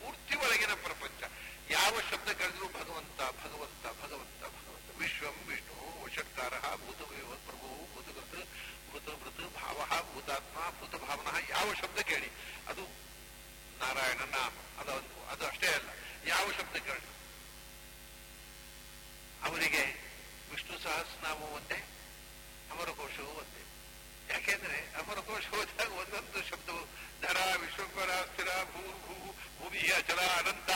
ಪೂರ್ತಿ 0.00 0.36
ಒಳಗಿನ 0.36 0.72
ಪ್ರಪಂಚ. 0.74 1.22
ಯಾವ 1.70 2.00
ಶಬ್ದ 2.10 2.28
ಕರೆದರೂ 2.28 2.66
ಭಗವಂತ 2.66 3.20
ಭಗವಂತ 3.44 3.84
ಭಗವಂತ 4.02 4.42
ಭಗವಂತ. 4.42 4.98
ವಿಶ್ವಂ 4.98 5.36
ವಿಷ್ಣು 5.48 6.04
ವಷಟ್ಕಾರ 6.04 6.54
ಭೂತವೇವ 6.60 7.30
ಪ್ರಭು 7.46 7.68
ಭೂತಗೃತ್ 7.94 8.48
ಭೂತಭೃತ್ 8.92 9.54
ಭಾವ 9.54 9.86
ಭೂತಾತ್ಮ 10.14 10.80
ಭೂತ 10.80 11.00
ಭಾವನ 11.02 11.36
ಯಾವ 11.50 11.74
ಶಬ್ದ 11.74 11.98
ಕೇಳಿ? 11.98 12.30
ಅದು 12.68 12.82
ನಾರಾಯಣ 13.78 14.18
ನಾಮ. 14.18 14.52
ಅದು 14.80 14.92
ಅದು 15.28 15.46
ಅಷ್ಟೇ 15.46 15.66
ಅಲ್ಲ. 15.66 15.88
ಯಾವ 16.26 16.52
ಶಬ್ದ 16.52 16.76
ಕೇಳಿ? 16.76 17.18
ಅವರಿಗೆ 19.42 20.08
ವಿಷ್ಣು 20.50 20.78
ಸಹಸ್ರನಾಮ 20.78 21.42
ಒಂದೇ, 21.42 21.88
ಅಮರಕೋಶವೂ 22.70 23.26
ಒಂದೇ. 23.26 23.64
ಯಾಕೆಂದ್ರೆ 24.32 24.94
ಅಮರಕೋಶ 24.94 25.46
ಹೋದಾಗ 25.46 25.92
ಒಂದೊಂದು 25.92 26.48
ಶಬ್ದವು 26.48 26.84
ಧರ 27.22 27.56
ವಿಶ್ವಕರ, 27.56 28.22
ಸ್ಥಿರ, 28.24 28.46
ಭೂ 28.46 28.80
ಭೂ, 28.80 29.32
ಭೂಮಿಯ 29.32 29.92
ಅಚಲ 29.94 30.20
ಅನಂತ. 30.20 30.70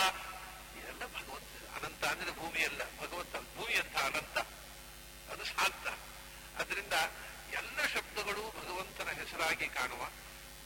ಇದೆಲ್ಲ 0.78 1.06
ಭಗವಂತ, 1.06 1.76
ಅನಂತ 1.76 2.04
ಅಂದ್ರೆ 2.04 2.36
ಭೂಮಿಯಲ್ಲ. 2.36 2.82
ಭಗವಂತ 3.00 3.36
ಭೂಮಿ 3.56 3.74
ಅಂತ 3.74 3.96
ಅನಂತ. 3.96 4.38
ಅದು 5.32 5.44
ಶಾಂತ. 5.44 5.88
ಅದರಿಂದ 6.60 6.92
ಶಬ್ದಗಳು 8.32 8.50
ಭಗವಂತನ 8.58 9.10
ಹೆಸರಾಗಿ 9.18 9.66
ಕಾಣುವ 9.70 10.02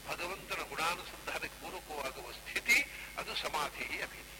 ಭಗವಂತನ 0.07 0.61
ಗುಣಾನುಸಂಧಾನಕ್ಕೆ 0.69 1.57
ಪೂರಕವಾಗುವ 1.61 2.27
ಸ್ಥಿತಿ, 2.37 2.77
ಅದು 3.19 3.31
ಸಮಾಧಿ 3.41 3.85
ಅಭಿಧಿ 4.05 4.35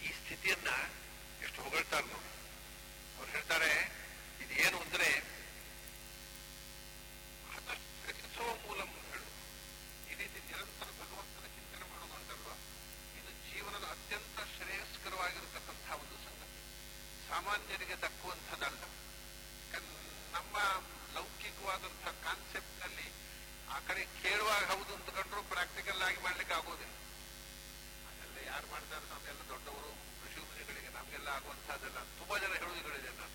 ಈ 0.00 0.10
ಸ್ಥಿತಿಯನ್ನ 0.18 0.68
ಎಷ್ಟು 1.44 1.58
ಹೊಗಳ್ತಾರೆ 1.64 2.06
ನೋಡಿ. 2.08 2.30
ಅವ್ರು 3.16 3.30
ಹೇಳ್ತಾರೆ 3.32 3.70
ಇದೇನು 4.44 4.78
ಅಂದ್ರೆ 4.84 5.08
ಹತಶ್ಚರಿಸುವ 7.48 8.48
ಮೂಲಂ 8.62 8.92
ಹೇಳು 9.04 9.28
ಈ 10.06 10.20
ರೀತಿ 10.20 10.40
ನಿರಂತರ 10.48 10.88
ಭಗವಂತನ 11.00 11.46
ಚಿಂತನೆ 11.56 11.86
ಮಾಡೋದು 11.92 12.14
ಅಂತಲ್ವಾ 12.20 12.54
ಇದು 13.18 13.32
ಜೀವನದ 13.48 13.88
ಅತ್ಯಂತ 13.94 14.38
ಶ್ರೇಯಸ್ಕರವಾಗಿರತಕ್ಕಂತಹ 14.54 15.66
ಒಂದು 16.02 16.18
ಸಂಗತಿ 16.26 16.60
ಸಾಮಾನ್ಯರಿಗೆ 17.28 17.98
ತಕ್ಕುವಂಥದ್ದಲ್ಲ 18.04 18.84
ಯಾಕಂದ್ರೆ 19.64 20.04
ನಮ್ಮ 20.34 20.56
ಲೌಕಿಕವಾದಂತಹ 21.16 22.12
ಕಾನ್ಸೆಪ್ಟ್ನಲ್ಲಿ 22.24 23.06
ಆ 23.68 23.80
ಕಡೆ 23.86 24.02
ಕೇಳುವಾಗ 24.20 24.64
ಹೌದು 24.70 24.92
ಅಂತ 24.96 25.10
ಕಂಡ್ರು 25.16 25.40
ಪ್ರಾಕ್ಟಿಕಲ್ 25.50 26.02
ಆಗಿ 26.06 26.20
ಮಾಡ್ಲಿಕ್ಕೆ 26.24 26.54
ಆಗೋದಿಲ್ಲ 26.58 26.94
ಅದೆಲ್ಲ 28.10 28.38
ಯಾರು 28.48 28.66
ಮಾಡ್ತಾರೆ 28.72 29.06
ನಾವೆಲ್ಲ 29.12 29.42
ದೊಡ್ಡವರು 29.50 29.90
ಕೃಷಿ 30.20 30.40
ಮುನಿಗಳಿಗೆ 30.42 30.90
ನಮಗೆಲ್ಲ 30.96 31.28
ಆಗುವಂತಹದ್ದೆಲ್ಲ 31.36 32.00
ತುಂಬಾ 32.18 32.36
ಜನ 32.44 32.52
ಹೇಳುವುದುಗಳಿದೆ 32.56 33.12
ನಾನು 33.18 33.34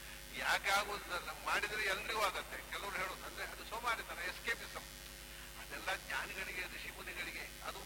ಯಾಕೆ 0.53 0.71
ಆಗುವುದಲ್ಲ 0.79 1.29
ಮಾಡಿದ್ರೆ 1.45 1.83
ಎಲ್ರಿಗೂ 1.91 2.21
ಆಗತ್ತೆ. 2.29 2.57
ಕೆಲವರು 2.71 2.95
ಹೇಳೋದು, 3.01 3.23
ಅಂದ್ರೆ 3.27 3.45
ಅದು 3.53 3.63
ಸೋಮಾರಿತನ 3.69 4.19
ಎಸ್ಕೇಪಿಸಮ್ 4.31 4.87
ಅದೆಲ್ಲ 5.61 5.89
ಜ್ಞಾನಿಗಳಿಗೆ, 6.07 6.63
ಋಷಿ 6.73 6.89
ಮುನಿಗಳಿಗೆ 6.97 7.45
ಅದು 7.67 7.81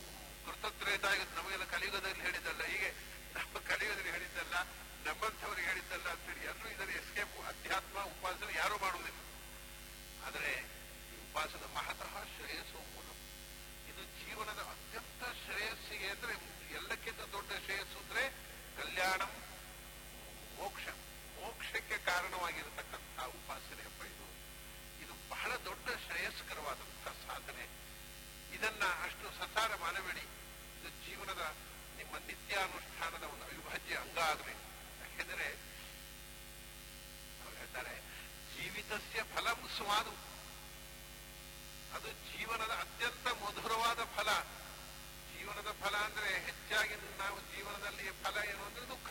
ಕೃತತ್ರೇತ 0.46 1.06
ನಮಗೆಲ್ಲ 1.38 1.66
ಕಲಿಯುಗದಲ್ಲಿ 1.74 2.22
ಹೇಳಿದ್ದಲ್ಲ, 2.26 2.62
ಹೀಗೆ 2.72 2.90
ನಮ್ಮ 3.38 3.54
ಕಲಿಯುಗದಲ್ಲಿ 3.70 4.12
ಹೇಳಿದ್ದಲ್ಲ 4.16 4.56
ನಮ್ಮಂಥವ್ರಿಗೆ 5.06 5.68
ಹೇಳಿದ್ದಲ್ಲ 5.68 6.08
ಅಂತೇಳಿ 6.16 6.44
ಎಲ್ಲರೂ 6.52 6.70
ಇದರ 6.76 6.90
ಎಸ್ಕೇಪ್, 7.02 7.36
ಅಧ್ಯಾತ್ಮ, 7.52 7.98
ಉಪಾಸನೆ 8.14 8.54
ಯಾರೂ 8.58 8.76
ಮಾಡುವುದಿಲ್ಲ. 8.86 9.20
ಆದರೆ 10.28 10.54
ಈ 11.12 11.16
ಉಪಾಸನ 11.26 11.66
ಮಹತಃ 11.78 12.14
ಶ್ರೇಯಸ್ಸು 12.36 12.80
ಮೂಲ. 12.94 13.08
ಇದು 13.90 14.04
ಜೀವನದ 14.20 14.62
ಅತ್ಯಂತ 14.74 15.24
ಶ್ರೇಯಸ್ಸಿಗೆ 15.44 16.10
ಅಂದ್ರೆ 16.16 16.34
ಎಲ್ಲಕ್ಕಿಂತ 16.80 17.22
ದೊಡ್ಡ 17.36 17.52
ಶ್ರೇಯಸ್ಸು 17.66 18.00
ಅಂದ್ರೆ 18.04 18.26
ಕಲ್ಯಾಣ 18.80 19.22
ಕಾರಣವಾಗಿರತಕ್ಕಂತಹ 22.10 23.26
ಉಪಾಸನೆ 23.38 23.84
ಹಬ್ಬ 23.88 24.02
ಇದು. 24.14 24.28
ಇದು 25.04 25.14
ಬಹಳ 25.30 25.52
ದೊಡ್ಡ 25.66 25.88
ಶ್ರೇಯಸ್ಕರವಾದಂತಹ 26.06 27.14
ಸಾಧನೆ. 27.28 27.66
ಇದನ್ನ 28.56 28.84
ಅಷ್ಟು 29.06 29.28
ಸಸಾರ 29.40 29.72
ಮಾಡಬೇಡಿ. 29.76 30.26
ಇದು 30.78 30.90
ಜೀವನದ 31.06 31.44
ನಿಮ್ಮ 31.98 32.14
ನಿತ್ಯಾನುಷ್ಠಾನದ 32.28 33.26
ಒಂದು 33.34 33.46
ಅವಿಭಾಜ್ಯ 33.46 33.96
ಅಂಗ 33.96 34.20
ಆಗಬೇಕು 34.32 34.64
ಯಾಕೆಂದರೆ 35.02 35.48
ಅವ್ರು 37.42 37.56
ಹೇಳ್ತಾರೆ, 37.58 37.94
ಜೀವಿತಸ್ಯ 38.54 39.24
ಫಲ 39.36 39.48
ಮುಸುವಾದು 39.64 40.14
ಅದು 41.98 42.10
ಜೀವನದ 42.30 42.74
ಅತ್ಯಂತ 42.84 43.28
ಮಧುರವಾದ 43.44 44.02
ಫಲ. 44.16 44.30
ಜೀವನದ 45.32 45.70
ಫಲ 45.82 45.96
ಅಂದ್ರೆ 46.08 46.30
ಹೆಚ್ಚಾಗಿ 46.48 46.96
ನಾವು 47.20 47.38
ಜೀವನದಲ್ಲಿ 47.54 48.06
ಫಲ 48.24 48.36
ಏನು 48.50 48.64
ಅಂದ್ರೆ 48.66 48.86
ದುಃಖ. 48.90 49.10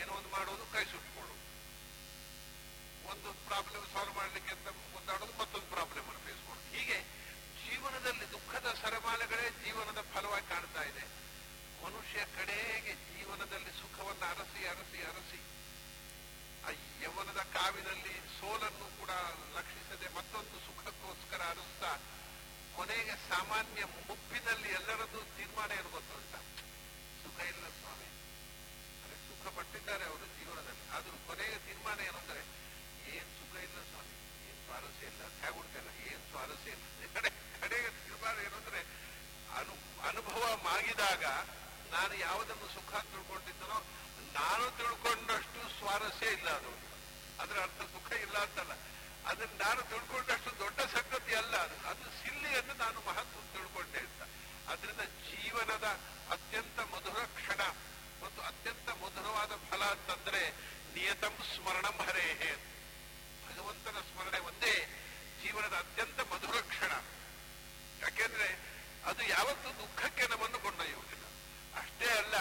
ಏನೋ 0.00 0.12
ಒಂದು 0.12 0.28
ಮಾಡೋದು 0.28 0.64
ಕೈ 0.72 0.84
ಸುಟ್ಕೊಳ್ಳೋದು. 0.92 1.39
ಒಂದು 3.12 3.30
ಪ್ರಾಬ್ಲಮ್ 3.48 3.86
ಸಾಲ್ವ್ 3.94 4.14
ಮಾಡ್ಲಿಕ್ಕೆ 4.18 4.52
ಅಂತ 4.56 4.68
ಮುಂದಾಡೋದು 4.94 5.34
ಮತ್ತೊಂದು 5.40 5.68
ಪ್ರಾಬ್ಲಮ್ 5.74 6.06
ಅನ್ನು 6.10 6.22
ಫೇಸ್ 6.26 6.42
ಮಾಡೋದು. 6.48 6.66
ಹೀಗೆ 6.74 6.98
ಜೀವನದಲ್ಲಿ 7.62 8.26
ದುಃಖದ 8.34 8.68
ಸರಮಾಲೆಗಳೇ 8.82 9.46
ಜೀವನದ 9.64 10.00
ಫಲವಾಗಿ 10.12 10.48
ಕಾಣ್ತಾ 10.52 10.82
ಇದೆ. 10.90 11.04
ಮನುಷ್ಯ 11.84 12.20
ಕಡೆಗೆ 12.36 12.94
ಜೀವನದಲ್ಲಿ 13.08 13.72
ಸುಖವನ್ನು 13.80 14.26
ಅರಸಿ 14.32 14.62
ಅರಸಿ 14.72 15.00
ಅರಸಿ 15.10 15.40
ಆ 16.66 16.70
ಯವನದ 17.04 17.40
ಕಾವಿನಲ್ಲಿ 17.56 18.14
ಸೋಲನ್ನು 18.38 18.86
ಕೂಡ 18.98 19.12
ಲಕ್ಷಿಸದೆ 19.56 20.08
ಮತ್ತೊಂದು 20.16 20.56
ಸುಖಕ್ಕೋಸ್ಕರ 20.66 21.42
ಅರಸ್ತಾ 21.54 21.92
ಕೊನೆಗೆ 22.76 23.14
ಸಾಮಾನ್ಯ 23.30 23.84
ಮುಪ್ಪಿನಲ್ಲಿ 24.08 24.68
ಎಲ್ಲರದ್ದು 24.78 25.20
ತೀರ್ಮಾನ 25.36 25.70
ಏನು 25.80 25.90
ಅಂತ 25.98 26.34
ಸುಖ 27.22 27.38
ಇಲ್ಲ 27.52 27.64
ಸ್ವಾಮಿ. 27.78 28.08
ಸುಖ 29.28 29.44
ಪಟ್ಟಿದ್ದಾರೆ 29.56 30.04
ಅವರು 30.10 30.26
ಜೀವನದಲ್ಲಿ. 30.38 30.84
ಆದ್ರೂ 30.96 31.16
ಕೊನೆಗೆ 31.28 31.58
ತೀರ್ಮಾನ 31.66 31.98
ಏನು 32.08 32.18
ಅಂದ್ರೆ 32.22 32.42
ಏನ್ 33.14 33.30
ಸುಖ 33.38 33.54
ಇಲ್ಲ 33.66 33.78
ಸ್ವಾಮಿ 33.90 34.14
ಏನ್ 34.48 34.60
ಸ್ವಾರಸ್ಯ 34.66 35.10
ಇಲ್ಲ 35.12 35.22
ಹೇಗುಂಟಲ್ಲ 35.42 35.90
ಏನ್ 36.10 36.24
ಸ್ವಾರಸ್ಯ 36.30 36.70
ಇಲ್ಲ 36.76 37.16
ಕಡೆ 37.62 37.78
ತೀರ್ಮಾನ 38.40 38.82
ಅನು, 39.58 40.04
ಅನುಭವ 40.08 40.56
ಮಾಗಿದಾಗ 40.64 41.24
ನಾನು 41.92 42.14
ಯಾವುದನ್ನು 42.14 42.68
ಸುಖ 42.74 42.94
ತಿಳ್ಕೊಂಡಿದ್ದನೋ 42.94 43.84
ನಾನು 44.32 44.76
ತಿಳ್ಕೊಂಡಷ್ಟು 44.76 45.78
ಸ್ವಾರಸ್ಯ 45.78 46.26
ಇಲ್ಲ 46.26 46.50
ಅದು. 46.50 46.72
ಅದರ 47.42 47.62
ಅರ್ಥ 47.62 47.82
ಸುಖ 47.82 48.12
ಇಲ್ಲ 48.12 48.38
ಅಂತಲ್ಲ. 48.38 48.72
ಅದನ್ನ 49.26 49.62
ನಾನು 49.62 49.82
ತಿಳ್ಕೊಂಡಷ್ಟು 49.82 50.58
ದೊಡ್ಡ 50.58 50.80
ಸಂಗತಿ 50.80 51.34
ಅಲ್ಲ 51.34 51.56
ಅದು. 51.56 51.88
ಅದು 51.88 52.04
ಸಿಲ್ಲಿ 52.04 52.48
ಎಂದು 52.48 52.74
ನಾನು 52.74 53.00
ಮಹತ್ವ 53.00 53.40
ತಿಳ್ಕೊಂಡೆ 53.52 53.98
ಅಂತ. 53.98 54.22
ಅದರಿಂದ 54.68 55.00
ಜೀವನದ 55.00 55.84
ಅತ್ಯಂತ 56.30 56.80
ಮಧುರ 56.80 57.18
ಕ್ಷಣ 57.24 57.62
ಮತ್ತು 58.24 58.42
ಅತ್ಯಂತ 58.42 58.88
ಮಧುರವಾದ 58.90 59.52
ಫಲ 59.70 59.84
ಅಂತಂದ್ರೆ 59.84 60.50
ನಿಯತಂ 60.94 61.36
ಸ್ಮರಣಂ 61.54 62.06
ಹರೇಹೇ. 62.06 62.56
ಭಗವಂತನ 63.48 64.00
ಸ್ಮರಣೆ 64.00 64.38
ಒಂದೇ 64.38 64.86
ಜೀವನದ 65.42 65.72
ಅತ್ಯಂತ 65.72 66.20
ಮಧುರ 66.20 66.60
ಕ್ಷಣ. 66.60 66.92
ಯಾಕೆಂದ್ರೆ 68.02 68.48
ಅದು 69.04 69.22
ಯಾವತ್ತೂ 69.28 69.68
ದುಃಖಕ್ಕೆ 69.80 70.26
ನಮ್ಮನ್ನು 70.26 70.58
ಕೊಂಡೊಯ್ಯುವುದಿಲ್ಲ. 70.58 71.24
ಅಷ್ಟೇ 71.80 72.08
ಅಲ್ಲ 72.18 72.34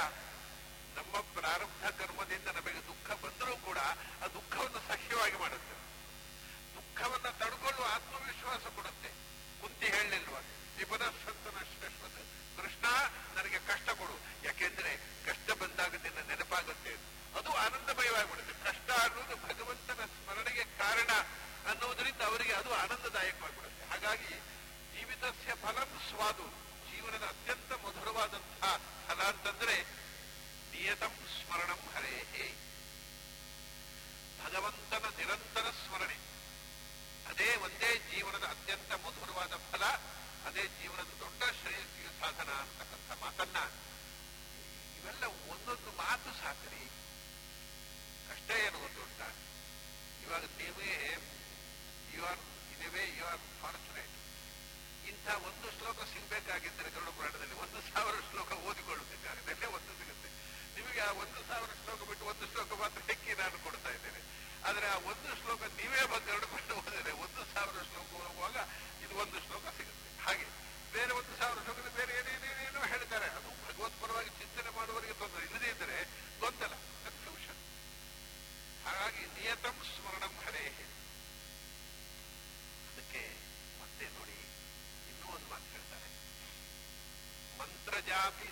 job. 88.10 88.49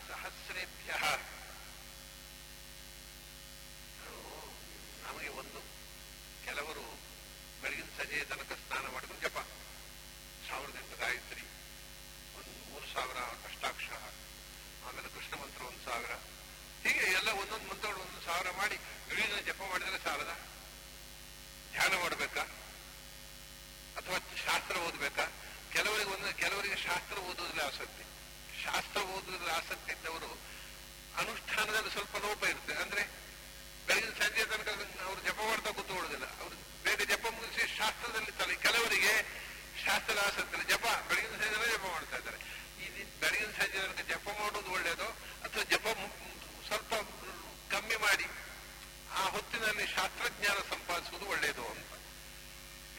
ಹೊತ್ತಿನಲ್ಲಿ 49.58 49.96
ಶಾಸ್ತ್ರಜ್ಞಾನ 49.96 50.58
ಸಂಪಾದಿಸುವುದು 50.70 51.26
ಒಳ್ಳೆಯದು 51.26 51.66
ಅಂತ. 51.66 51.92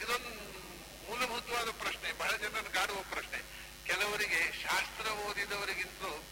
ಇದೊಂದು 0.03 0.29
ಮೂಲಭೂತವಾದ 1.09 1.69
ಪ್ರಶ್ನೆ, 1.69 2.11
ಬಹಳ 2.11 2.31
ಜನರನ್ನು 2.31 2.73
ಕಾಡುವ 2.73 3.01
ಪ್ರಶ್ನೆ. 3.01 3.39
ಕೆಲವರಿಗೆ 3.85 4.63
ಶಾಸ್ತ್ರ 4.63 5.07
ಓದಿದವರಿಗಿಂತಲೂ 5.07 6.23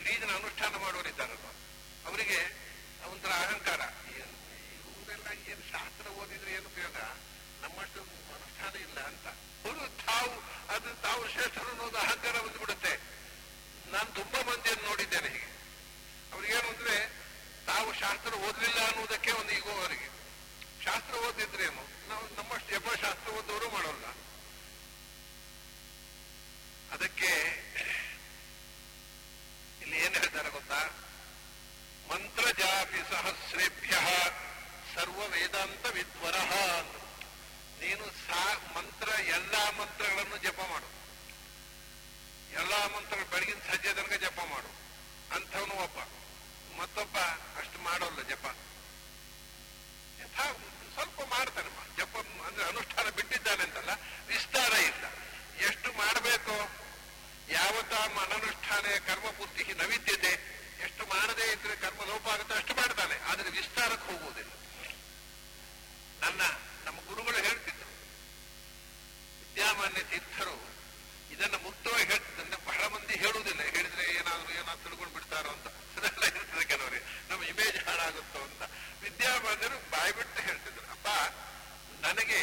ಇಡೀ 0.00 0.20
ದಿನ 0.20 0.30
ಅನುಷ್ಠಾನ 0.34 0.76
ಮಾಡುವವರಿದ್ದಾರಲ್ವ 0.76 1.48
ಅವರಿಗೆ 2.08 2.40
ಒಂಥರ 3.10 3.28
ಅಹಂಕಾರ. 3.28 3.80
ಇವರೆಲ್ಲ 4.16 5.50
ಏನು 5.50 5.72
ಶಾಸ್ತ್ರ 5.72 6.10
ಓದಿದ್ರೆ 6.10 6.52
ಏನು 6.52 6.66
ಉಪಯೋಗ? 6.66 6.96
ನಮ್ಮಷ್ಟು 7.62 8.00
ಅನುಷ್ಠಾನ 8.34 8.80
ಇಲ್ಲ 8.80 9.00
ಅಂತ. 9.00 9.26
ಅವರು 9.66 10.06
ತಾವು, 10.06 10.32
ಅದು 10.68 11.02
ತಾವು 11.02 11.28
ಶ್ರೇಷ್ಠರು 11.28 11.68
ಅನ್ನೋದು 11.68 11.98
ಅಹಂಕಾರ 11.98 12.40
ಬಂದ್ಬಿಡುತ್ತೆ. 12.40 13.00
ನಾನು 13.92 14.14
ತುಂಬಾ 14.14 14.42
ಮಂದಿಯನ್ನು 14.42 14.88
ನೋಡಿದ್ದೇನೆ 14.88 15.47
ಶಾಸ್ತ್ರ 18.08 18.34
ಓದಲಿಲ್ಲ 18.34 18.80
ಅನ್ನುವುದಕ್ಕೆ 18.86 19.30
ಒಂದು 19.32 19.52
ಈಗ 19.52 19.66
ಅವರಿಗೆ. 19.78 20.08
ಶಾಸ್ತ್ರ 20.84 21.14
ಓದಿದ್ರೇನು 21.14 22.08
ನಾವು 22.08 22.22
ನಮ್ಮಷ್ಟು 22.36 22.68
ಜಪ 22.74 22.88
ಶಾಸ್ತ್ರ 23.04 23.32
ಓದೋರು 23.32 23.70
ಮಾಡೋಲ್ಲ. 23.70 24.06
ಅದಕ್ಕೆ 26.94 27.30
ಇಲ್ಲಿ 29.82 29.96
ಏನ್ 29.98 30.14
ಹೇಳ್ತಾರೆ 30.14 30.50
ಗೊತ್ತಾ? 30.50 30.80
ಮಂತ್ರ 32.12 32.50
ಜಾಪಿ 32.50 33.00
ಸಹಸ್ರೇಭ್ಯ 33.10 33.98
ಸರ್ವ 34.94 35.26
ವೇದಾಂತ 35.28 35.86
ವಿದ್ವರ. 35.86 36.36
ನೀನು 37.82 38.06
ಸಾ 38.06 38.72
ಮಂತ್ರ, 38.76 39.08
ಎಲ್ಲಾ 39.08 39.70
ಮಂತ್ರಗಳನ್ನು 39.70 40.36
ಜಪ 40.36 40.60
ಮಾಡು. 40.60 40.88
ಎಲ್ಲಾ 42.52 42.86
ಮಂತ್ರಗಳು 42.96 43.30
ಬೆಳಗಿನ 43.30 43.60
ಸಜ್ಜೆ 43.70 43.92
ತನಕ 43.94 44.12
ಜಪ 44.12 44.40
ಮಾಡು. 44.50 44.70
ಅಂಥವನು 45.34 45.74
ಒಬ್ಬ. 45.74 46.17
ಮತ್ತೊಬ್ಬ 46.80 47.18
ಅಷ್ಟು 47.60 47.78
ಮಾಡೋಲ್ಲ 47.78 48.22
ಜಪ. 48.22 48.46
ಯಥಾ 50.20 50.44
ಸ್ವಲ್ಪ 50.94 51.20
ಮಾಡ್ತಾನೆ 51.34 51.70
ಜಪ 51.96 52.16
ಅಂದ್ರೆ 52.46 52.64
ಅನುಷ್ಠಾನ 52.64 53.08
ಬಿಟ್ಟಿದ್ದಾನೆ 53.08 53.62
ಅಂತಲ್ಲ, 53.62 53.90
ವಿಸ್ತಾರ 54.26 54.72
ಇಲ್ಲ. 54.72 55.04
ಎಷ್ಟು 55.68 55.92
ಮಾಡಬೇಕು, 55.92 56.56
ಯಾವತ್ತ 57.52 57.94
ಅನನುಷ್ಠಾನ 57.94 58.86
ಕರ್ಮ 59.06 59.28
ಪೂರ್ತಿ 59.30 59.62
ನವಿದ್ಯತೆ, 59.72 60.32
ಎಷ್ಟು 60.84 61.06
ಮಾಡದೇ 61.06 61.52
ಇದ್ರೆ 61.52 61.76
ಕರ್ಮ 61.76 62.04
ಲೋಪ 62.04 62.26
ಆಗುತ್ತೆ, 62.28 62.54
ಅಷ್ಟು 62.54 62.74
ಮಾಡ್ತಾನೆ. 62.74 63.16
ಆದ್ರೆ 63.24 63.50
ವಿಸ್ತಾರಕ್ಕೆ 63.50 64.12
ಹೋಗುವುದಿಲ್ಲ. 64.12 64.52
ನನ್ನ, 66.20 66.42
ನಮ್ಮ 66.84 66.98
ಗುರುಗಳು 67.08 67.36
ಹೇಳ್ತಿದ್ರು. 67.36 67.90
ವಿದ್ಯಾಮಾನ್ಯ 69.40 70.02
ತೀರ್ಥರು 70.02 70.56
ಇದನ್ನ 71.30 71.56
ಮುಕ್ತವಾಗಿ 71.62 72.04
ಹೇಳ್ತಿದ್ದಂತೆ 72.04 72.56
ಬಹಳ 72.66 72.86
ಮಂದಿ 72.86 73.14
ಹೇಳುವುದಿಲ್ಲ. 73.14 73.60
ಹೇಳಿದ್ರೆ 73.60 74.04
ಏನಾದ್ರು 74.14 74.50
ಏನಾದ್ರು 74.52 74.82
ತಿಳ್ಕೊಂಡು 74.84 75.14
ಬಿಡ್ತಾರೋ 75.14 75.50
ಅಂತ 75.50 75.66
ಅದೆಲ್ಲ 75.96 76.24
ಇರ್ತದೆ 76.26 76.64
ಕೆಲವರಿಗೆ 76.64 77.04
ನಮ್ಮ 77.30 77.42
ಹಾಳಾಗುತ್ತೋ 78.08 78.40
ಅಂತ 78.48 78.62
ವಿದ್ಯಾಬಾಲರು 79.02 79.78
ಬಾಯ್ಬಿಟ್ಟು 79.92 80.40
ಹೇಳ್ತಿದ್ರು 80.48 80.84
ಅಪ್ಪ 80.94 81.08
ನನಗೆ 82.04 82.40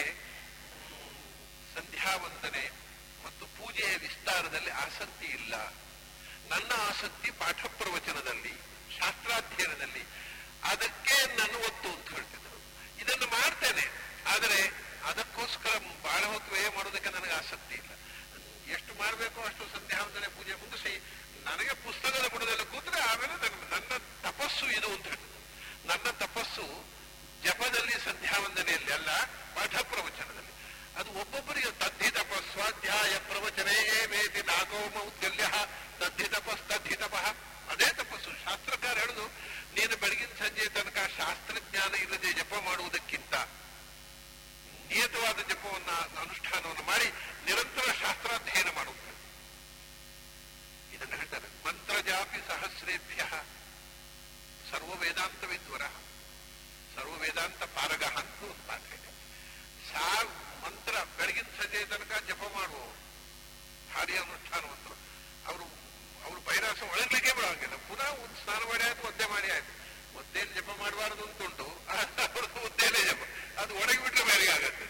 ಸಂಧ್ಯಾ 1.76 2.12
ವಂದನೆ 2.24 2.64
ಮತ್ತು 3.24 3.44
ಪೂಜೆಯ 3.58 3.92
ವಿಸ್ತಾರದಲ್ಲಿ 4.04 4.72
ಆಸಕ್ತಿ 4.84 5.28
ಇಲ್ಲ. 5.38 5.54
ನನ್ನ 6.52 6.72
ಆಸಕ್ತಿ 6.90 7.30
ಪಾಠ 7.42 7.60
ಪ್ರವಚನದಲ್ಲಿ, 7.80 8.54
ಶಾಸ್ತ್ರಾಧ್ಯಯನದಲ್ಲಿ. 8.98 10.04
ಅದಕ್ಕೆ 10.72 11.16
ನಾನು 11.40 11.58
ಒತ್ತು, 11.70 11.90
ಅಂತ 11.96 12.08
ಹೇಳ್ತಿದ್ರು. 12.16 12.60
ಇದನ್ನು 13.02 13.28
ಮಾಡ್ತೇನೆ, 13.38 13.86
ಆದರೆ 14.34 14.60
ಅದಕ್ಕೋಸ್ಕರ 15.10 15.74
ಬಹಳ 16.08 16.22
ಹೊತ್ತು 16.34 16.50
ವ್ಯಯ 16.56 16.70
ಮಾಡೋದಕ್ಕೆ 16.78 17.12
ನನಗೆ 17.18 17.36
ಆಸಕ್ತಿ 17.42 17.76
ಇಲ್ಲ. 17.82 17.92
ಎಷ್ಟು 18.76 18.92
ಮಾಡಬೇಕು 19.02 19.40
ಅಷ್ಟು 19.50 19.66
ಸಂಧ್ಯಾವಂದನೆ, 19.76 20.30
ಪೂಜೆ 20.38 20.56
ಮುಗಿಸಿ 20.64 20.94
ನನಗೆ 21.48 21.74
ಪುಸ್ತಕದ 21.86 22.28
ಬುಡದಲ್ಲಿ 22.34 22.66
ಕೂತ್ರೆ 22.74 23.00
ಆಮೇಲೆ 23.10 23.36
ನನ್ನ 23.44 23.58
ನನ್ನ 23.74 23.92
ತಪಸ್ಸು 24.28 24.66
ಇದು 24.78 24.90
ಅಂತ 24.96 25.06
ಹೇಳ್ತಿದ್ರು. 25.12 25.44
ನನ್ನ 25.90 26.08
ತಪಸ್ಸು 26.24 26.66
ಜಪದಲ್ಲಿ 27.44 27.96
ಸಂಧ್ಯಾವಂದನೆಯಲ್ಲಿ 28.06 28.92
ಅಲ್ಲ, 28.92 29.12
ಪಾಠ 29.56 29.76
ಪ್ರವಚನದಲ್ಲಿ. 29.92 30.54
ಅದು 31.00 31.10
ಒಬ್ಬೊಬ್ಬರಿಗೆ 31.22 31.72
ತದ್ಧಿ 31.72 32.10
ತಪಸ್ 32.12 32.48
ಸ್ವಾಧ್ಯಾಯ 32.52 33.14
ಪ್ರವಚನೇ 33.30 33.78
ಮೇತಿ 34.12 34.42
ನಾಗೋಮ 34.42 34.96
ಉದ್ಗಲ್ಯ 35.10 35.46
ತದ್ಧಿ 36.00 36.28
ತಪಸ್ 36.36 36.64
ತದ್ಧಿ 36.70 36.96
ತಪಃ. 36.96 37.26
ಅದೇ 37.72 37.90
ತಪಸ್ಸು. 38.00 38.32
ಶಾಸ್ತ್ರಕಾರ 38.46 38.96
ಹೇಳುದು, 39.00 39.26
ನೀನು 39.76 39.96
ಬೆಳಗಿನ 39.98 40.34
ಸಂಜೆ 40.40 40.66
ತನಕ 40.70 41.00
ಶಾಸ್ತ್ರಜ್ಞಾನ 41.18 41.94
ಇಲ್ಲದೆ 41.96 42.32
ಜಪ 42.34 42.54
ಮಾಡುವುದಕ್ಕಿಂತ 42.66 43.36
ನಿಯತವಾದ 44.90 45.40
ಜಪವನ್ನ, 45.52 45.92
ಅನುಷ್ಠಾನವನ್ನು 46.24 46.84
ಮಾಡಿ 46.84 47.08
ನಿರಂತರ 47.46 47.88
ಶಾಸ್ತ್ರಾಧ್ಯಯನ 48.02 48.70
ಮಾಡುವುದು. 48.76 49.14
ಇದನ್ನು 50.96 51.16
ಹೇಳ್ತಾರೆ 51.16 51.48
ಮಂತ್ರ 51.66 51.96
ಜಾಪಿ 52.10 52.40
ಸಹಸ್ರೇಭ್ಯ. 52.50 53.22
ಸರ್ವ 54.76 54.94
ವೇದಾಂತ 55.02 55.42
ವಿದ್ವರ 55.50 55.84
ಸರ್ವ 56.96 57.14
ವೇದಾಂತ 57.22 57.62
ಪಾರಗ 57.76 58.04
ಅಂತ 58.20 58.40
ಒಂದು 58.46 58.64
ಮಾತು 58.70 58.90
ಇದೆ 58.98 59.12
ಸಾ 59.90 60.06
ಮಂತ್ರ 60.64 60.96
ಬೆಳಗಿನ 61.18 61.48
ಸಂಜೆ 61.58 61.82
ತನಕ 61.92 62.20
ಜಪ 62.30 62.44
ಮಾಡುವ 62.56 62.82
ಭಾರಿ 63.92 64.16
ಅನುಷ್ಠಾನವಂತರು 64.22 64.96
ಅವರು 65.48 65.66
ಅವರು 66.26 66.40
ಬೈರಾಸ 66.48 66.82
ಒಳಗ್ಲಿಕ್ಕೆ 66.92 67.34
ಬಿಡೋಂಗಿಲ್ಲ 67.38 67.78
ಪುನಃ 67.88 68.10
ಒಂದು 68.24 68.38
ಸ್ನಾನ 68.42 68.62
ಮಾಡಿ 68.72 68.84
ಆಯ್ತು 68.88 69.06
ಒದ್ದೆ 69.10 69.28
ಮಾಡಿ 69.34 69.50
ಆಯ್ತು 69.56 69.74
ಒದ್ದೆಯಲ್ಲಿ 70.20 70.54
ಜಪ 70.60 70.72
ಮಾಡಬಾರದು 70.82 71.24
ಅಂತುಂಟು 71.28 71.68
ಅವ್ರದ್ದು 72.26 72.60
ಒದ್ದೆಯಲ್ಲೇ 72.68 73.04
ಜಪ 73.10 73.24
ಅದು 73.62 73.74
ಒಣಗಿ 73.82 74.02
ಬಿಟ್ರೆ 74.06 74.26
ಬೇರೆ 74.32 74.48
ಆಗತ್ತೆ 74.56 74.88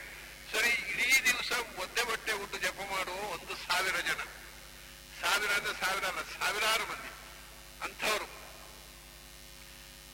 ಸರಿ 0.54 0.72
ಇಡೀ 0.94 1.10
ದಿವಸ 1.28 1.52
ಒದ್ದೆ 1.84 2.06
ಬಟ್ಟೆ 2.10 2.34
ಉಟ್ಟು 2.44 2.60
ಜಪ 2.66 2.80
ಮಾಡುವ 2.94 3.20
ಒಂದು 3.36 3.56
ಸಾವಿರ 3.66 4.00
ಜನ 4.10 4.22
ಸಾವಿರ 5.22 5.52
ಅಂದ್ರೆ 5.60 5.76
ಸಾವಿರ 5.84 6.06
ಅಲ್ಲ 6.12 6.24
ಸಾವಿರಾರು 6.36 6.86
ಮಂದಿ 6.92 7.12
ಅಂಥವ್ರು 7.86 8.28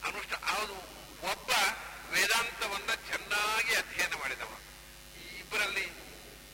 ಅನುಷ್ಠ 0.06 0.34
ಅವನು 0.34 0.74
ಒಬ್ಬ 1.32 1.52
ವೇದಾಂತವನ್ನ 2.10 2.94
ಚೆನ್ನಾಗಿ 2.94 3.76
ಅಧ್ಯಯನ 3.76 4.14
ಮಾಡಿದವ. 4.14 4.52
ಈ 5.18 5.26
ಇಬ್ಬರಲ್ಲಿ 5.40 5.86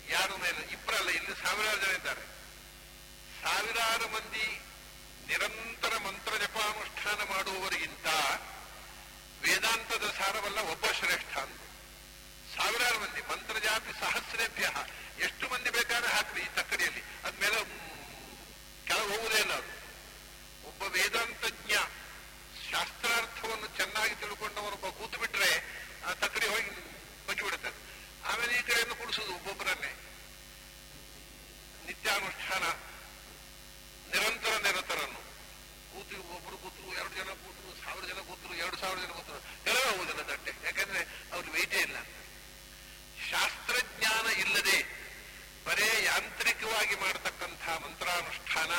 ಯಾರು 0.10 0.34
ಇಬ್ಬರಲ್ಲ, 0.72 1.10
ಇಲ್ಲಿ 1.10 1.46
ಸಾವಿರಾರು 1.46 1.80
ಜನ 1.82 1.92
ಇದ್ದಾರೆ. 1.92 2.22
ಸಾವಿರಾರು 3.44 4.08
ಮಂದಿ 4.08 4.60
ನಿರಂತರ 5.28 5.98
ಮಂತ್ರ 5.98 6.38
ಜಪಾನುಷ್ಠಾನ 6.38 7.30
ಮಾಡುವವರಿಗಿಂತ 7.30 8.08
ವೇದಾಂತದ 9.42 10.10
ಸಾರವಲ್ಲ 10.10 10.60
ಒಬ್ಬ 10.60 10.86
ಶ್ರೇಷ್ಠ 10.86 11.38
ಅಂತ 11.38 11.62
ಸಾವಿರಾರು 12.56 13.00
ಮಂದಿ 13.00 13.22
ಮಂತ್ರ 13.22 13.58
ಜಾತಿ 13.58 13.92
ಸಹಸ್ರೇಭ್ಯ. 14.00 14.70
ಎಷ್ಟು 15.24 15.50
ಮಂದಿ 15.50 15.70
ಬೇಕಾದ್ರೆ 15.70 16.12
ಹಾಕ್ರಿ 16.12 16.42
ಈ 16.42 16.50
ತಕ್ಕಡಿಯಲ್ಲಿ. 16.56 17.02
ಅದ್ಮೇಲೆ 17.02 17.64
ಕೆಲವು 18.88 19.10
ಹೋಗುವುದೇ 19.10 19.36
ಇಲ್ಲ 19.36 19.54
ಅದು. 19.54 19.78
ಒಬ್ಬ 20.68 20.96
ಶಾಸ್ತ್ರಾರ್ಥವನ್ನು 20.96 21.37
ಚೆನ್ನಾಗಿ 23.98 24.18
ತಿಳ್ಕೊಂಡವರೊಬ್ಬ 24.24 24.88
ಕೂತು 24.98 25.18
ಬಿಟ್ರೆ 25.22 25.48
ಆ 26.08 26.10
ತಕ್ಕಡಿ 26.22 26.48
ಹೋಗಿ 26.50 26.70
ಬಿಡುತ್ತಾರೆ 27.46 27.78
ಆಮೇಲೆ 28.30 28.52
ಈ 28.58 28.62
ಕಡೆಯನ್ನು 28.68 28.96
ಕುಡಿಸೋದು 29.00 29.32
ಒಬ್ಬೊಬ್ಬರನ್ನೇ. 29.38 29.90
ನಿತ್ಯಾನುಷ್ಠಾನ, 31.88 32.66
ನಿರಂತರ 34.12 34.54
ನಿರತರನ್ನು. 34.66 35.22
ಕೂತು 35.94 36.20
ಒಬ್ಬರು 36.36 36.58
ಕೂತರು, 36.64 36.88
ಎರಡು 37.00 37.16
ಜನ 37.20 37.34
ಕೂತರು, 37.42 37.72
ಸಾವಿರ 37.86 38.04
ಜನ 38.12 38.20
ಕೂತರು, 38.30 38.54
ಎರಡು 38.64 38.78
ಸಾವಿರ 38.84 38.98
ಜನ 39.06 39.12
ಕೂತರು. 39.18 39.42
ಎಲ್ಲ 39.70 39.82
ಹೋಗುದಿಲ್ಲ 39.90 40.22
ದಟ್ಟೆ 40.32 40.54
ಯಾಕಂದ್ರೆ 40.68 41.02
ಅವ್ರಿಗೆ 41.34 41.54
ವೈದ್ಯ 41.58 41.86
ಇಲ್ಲ. 41.88 41.98
ಶಾಸ್ತ್ರಜ್ಞಾನ 43.32 44.28
ಇಲ್ಲದೆ 44.44 44.78
ಬರೇ 45.68 45.92
ಯಾಂತ್ರಿಕವಾಗಿ 46.12 46.96
ಮಾಡತಕ್ಕಂತಹ 47.06 47.78
ಮಂತ್ರಾನುಷ್ಠಾನ, 47.88 48.72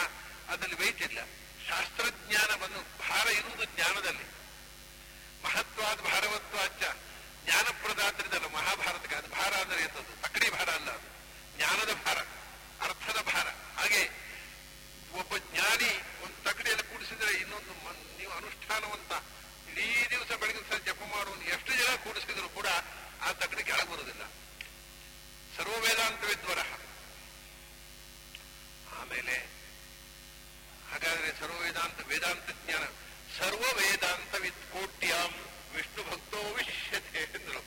ಅದರಲ್ಲಿ 0.52 0.80
ವೈದ್ಯ 0.84 1.10
ಇಲ್ಲ. 1.12 1.20
ಶಾಸ್ತ್ರಜ್ಞಾನವನ್ನು 1.68 2.82
ಭಾರ 3.04 3.26
ಇರುವುದು 3.40 3.64
ಜ್ಞಾನದಲ್ಲಿ. 3.76 4.26
ಮಹತ್ವಾದ 5.44 5.98
ಭಾರವತ್ವಾಚ 6.02 6.82
ಜ್ಞಾನಪ್ರದಾತರಿದಲ್ಲ 7.44 8.46
ಮಹಾಭಾರತಕ್ಕೆ 8.54 9.16
ಅದು 9.16 9.28
ಭಾರ 9.30 9.52
ಅಂದ್ರೆ 9.60 9.80
ಎಂತದ್ದು 9.82 10.14
ತಕಡಿ 10.22 10.48
ಭಾರ 10.50 10.68
ಅಲ್ಲ 10.70 10.90
ಅದು. 10.90 11.08
ಜ್ಞಾನದ 11.56 11.92
ಭಾರ, 11.98 12.18
ಅರ್ಥದ 12.80 13.20
ಭಾರ. 13.28 13.46
ಹಾಗೆ 13.76 14.02
ಒಬ್ಬ 15.14 15.32
ಜ್ಞಾನಿ 15.46 15.90
ಒಂದು 16.24 16.38
ತಕಡಿಯನ್ನು 16.44 16.84
ಕೂಡಿಸಿದ್ರೆ 16.90 17.32
ಇನ್ನೊಂದು 17.40 17.72
ನೀವು 18.18 18.32
ಅನುಷ್ಠಾನವಂತ 18.32 19.12
ಇಡೀ 19.70 19.86
ದಿವಸ 20.10 20.30
ಬೆಳಗಿನ 20.40 20.64
ಸರ್ 20.70 20.84
ಜಪ 20.86 21.02
ಮಾಡುವ 21.12 21.34
ಎಷ್ಟು 21.48 21.72
ಜನ 21.76 21.96
ಕೂಡಿಸಿದ್ರು 22.04 22.48
ಕೂಡ 22.50 22.68
ಆ 23.22 23.32
ತಕಡಿ 23.32 23.62
ಕೆಳಗೆ 23.62 23.88
ಬರುವುದಿಲ್ಲ. 23.92 24.24
ಸರ್ವವೇದಾಂತ 25.56 26.22
ವಿದ್ವರ 26.24 26.60
ಆಮೇಲೆ 28.98 29.36
ಹಾಗಾದ್ರೆ 30.90 31.30
ಸರ್ವ 31.40 31.56
ವೇದಾಂತ 31.62 32.00
ವೇದಾಂತ 32.08 32.50
ಜ್ಞಾನ 32.60 32.84
ಸರ್ವ 33.38 33.60
ವೇದಾಂತ 33.60 34.34
ವಿತ್ಕೋಟ್ಯಾಂ 34.34 35.32
ವಿಷ್ಣು 35.74 36.10
ಭಕ್ತೋ 36.10 36.54
ವಿಶಿಷ್ಯತೆ 36.54 37.18
ಎಂದರು. 37.18 37.64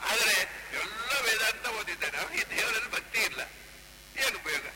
ಆದರೆ 0.00 0.36
ಎಲ್ಲ 0.72 1.20
ವೇದಾಂತ 1.20 1.66
ಓದಿದ್ದಾನೆ 1.66 2.18
ಅವನಿಗೆ 2.18 2.56
ದೇವರಲ್ಲಿ 2.56 2.90
ಭಕ್ತಿ 2.90 3.20
ಇಲ್ಲ. 3.20 3.40
ಏನು 4.26 4.38
ಉಪಯೋಗ? 4.38 4.66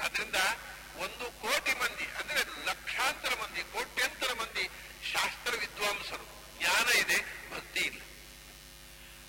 ಆದ್ರಿಂದ 0.00 0.36
ಒಂದು 0.96 1.30
ಕೋಟಿ 1.42 1.74
ಮಂದಿ, 1.74 2.04
ಅಂದ್ರೆ 2.04 2.40
ಲಕ್ಷಾಂತರ 2.64 3.34
ಮಂದಿ, 3.42 3.62
ಕೋಟ್ಯಂತರ 3.62 4.32
ಮಂದಿ 4.32 4.68
ಶಾಸ್ತ್ರ 5.12 5.54
ವಿದ್ವಾಂಸರು, 5.56 6.26
ಜ್ಞಾನ 6.58 6.98
ಇದೆ, 6.98 7.50
ಭಕ್ತಿ 7.50 7.80
ಇಲ್ಲ. 7.80 8.00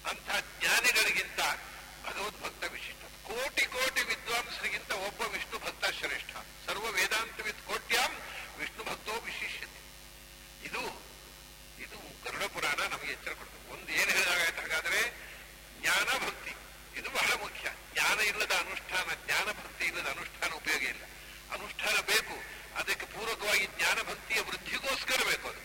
ಅಂತ 0.10 0.46
ಜ್ಞಾನಿಗಳಿಗಿಂತ 0.60 1.40
ಭಗವದ್ಭಕ್ತ 2.06 2.64
ವಿಶಿಷ್ಟ. 2.64 3.04
ಕೋಟಿ 3.28 3.66
ಕೋಟಿ 3.66 4.04
ವಿದ್ವಾಂಸರಿಗಿಂತ 4.04 4.92
ಒಬ್ಬ 4.92 5.22
ವಿಷ್ಣು 5.22 5.60
ಭಕ್ತ 5.60 5.86
ಶ್ರೇಷ್ಠ 5.86 6.36
ಸರ್ವ 6.66 6.92
ವೇದಾಂತವಿದ್ 6.92 7.68
ಕೋಟ್ಯಾಂ 7.68 8.12
ವಿಷ್ಣು 8.58 8.84
ಭಕ್ತೋ 8.84 9.12
ವಿಶಿಷ್ಯತೆ. 9.12 9.89
ಇದು 10.64 10.80
ಇದು 11.80 11.98
ಗರುಡ 12.24 12.44
ಪುರಾಣ 12.44 12.94
ನಮಗೆ 12.94 13.12
ಎಚ್ಚರ 13.12 13.32
ಕೊಡ್ತದೆ. 13.32 13.72
ಒಂದು 13.72 13.92
ಏನು 13.92 14.12
ಹೇಳಿದಾಗಾಯ್ತು 14.12 14.62
ಹಾಗಾದ್ರೆ 14.62 15.30
ಜ್ಞಾನ 15.82 16.26
ಭಕ್ತಿ. 16.26 16.56
ಇದು 17.00 17.10
ಬಹಳ 17.10 17.34
ಮುಖ್ಯ. 17.42 17.70
ಜ್ಞಾನ 17.94 18.20
ಇಲ್ಲದ 18.20 18.52
ಅನುಷ್ಠಾನ, 18.52 19.14
ಜ್ಞಾನ 19.26 19.46
ಭಕ್ತಿ 19.46 19.86
ಇಲ್ಲದ 19.86 20.08
ಅನುಷ್ಠಾನ 20.08 20.52
ಉಪಯೋಗ 20.52 20.84
ಇಲ್ಲ. 20.84 21.04
ಅನುಷ್ಠಾನ 21.54 22.02
ಬೇಕು. 22.02 22.60
ಅದಕ್ಕೆ 22.76 23.06
ಪೂರಕವಾಗಿ 23.06 23.66
ಜ್ಞಾನ 23.66 24.02
ಭಕ್ತಿಯ 24.02 24.42
ವೃದ್ಧಿಗೋಸ್ಕರ 24.42 25.24
ಬೇಕು 25.30 25.50
ಅದು. 25.50 25.60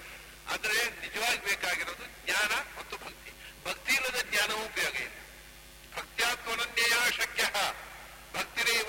ಆದರೆ 0.52 1.00
ನಿಜವಾಗಿ 1.00 1.44
ಬೇಕಾಗಿರೋದು 1.44 2.26
ಜ್ಞಾನ 2.26 2.78
ಮತ್ತು 2.78 2.96
ಭಕ್ತಿ. 2.96 3.30
ಭಕ್ತಿ 3.68 3.92
ಇಲ್ಲದ 3.94 4.20
ಜ್ಞಾನವೂ 4.30 4.64
ಉಪಯೋಗ 4.64 4.94
ಇಲ್ಲ. 4.94 5.14
ಭಕ್ತ್ಯಾತ್ಮನನ್ಯಯ 5.96 7.10
ಶಕ್ಯ. 7.10 7.42
ಭಕ್ತಿರೇವ 8.34 8.83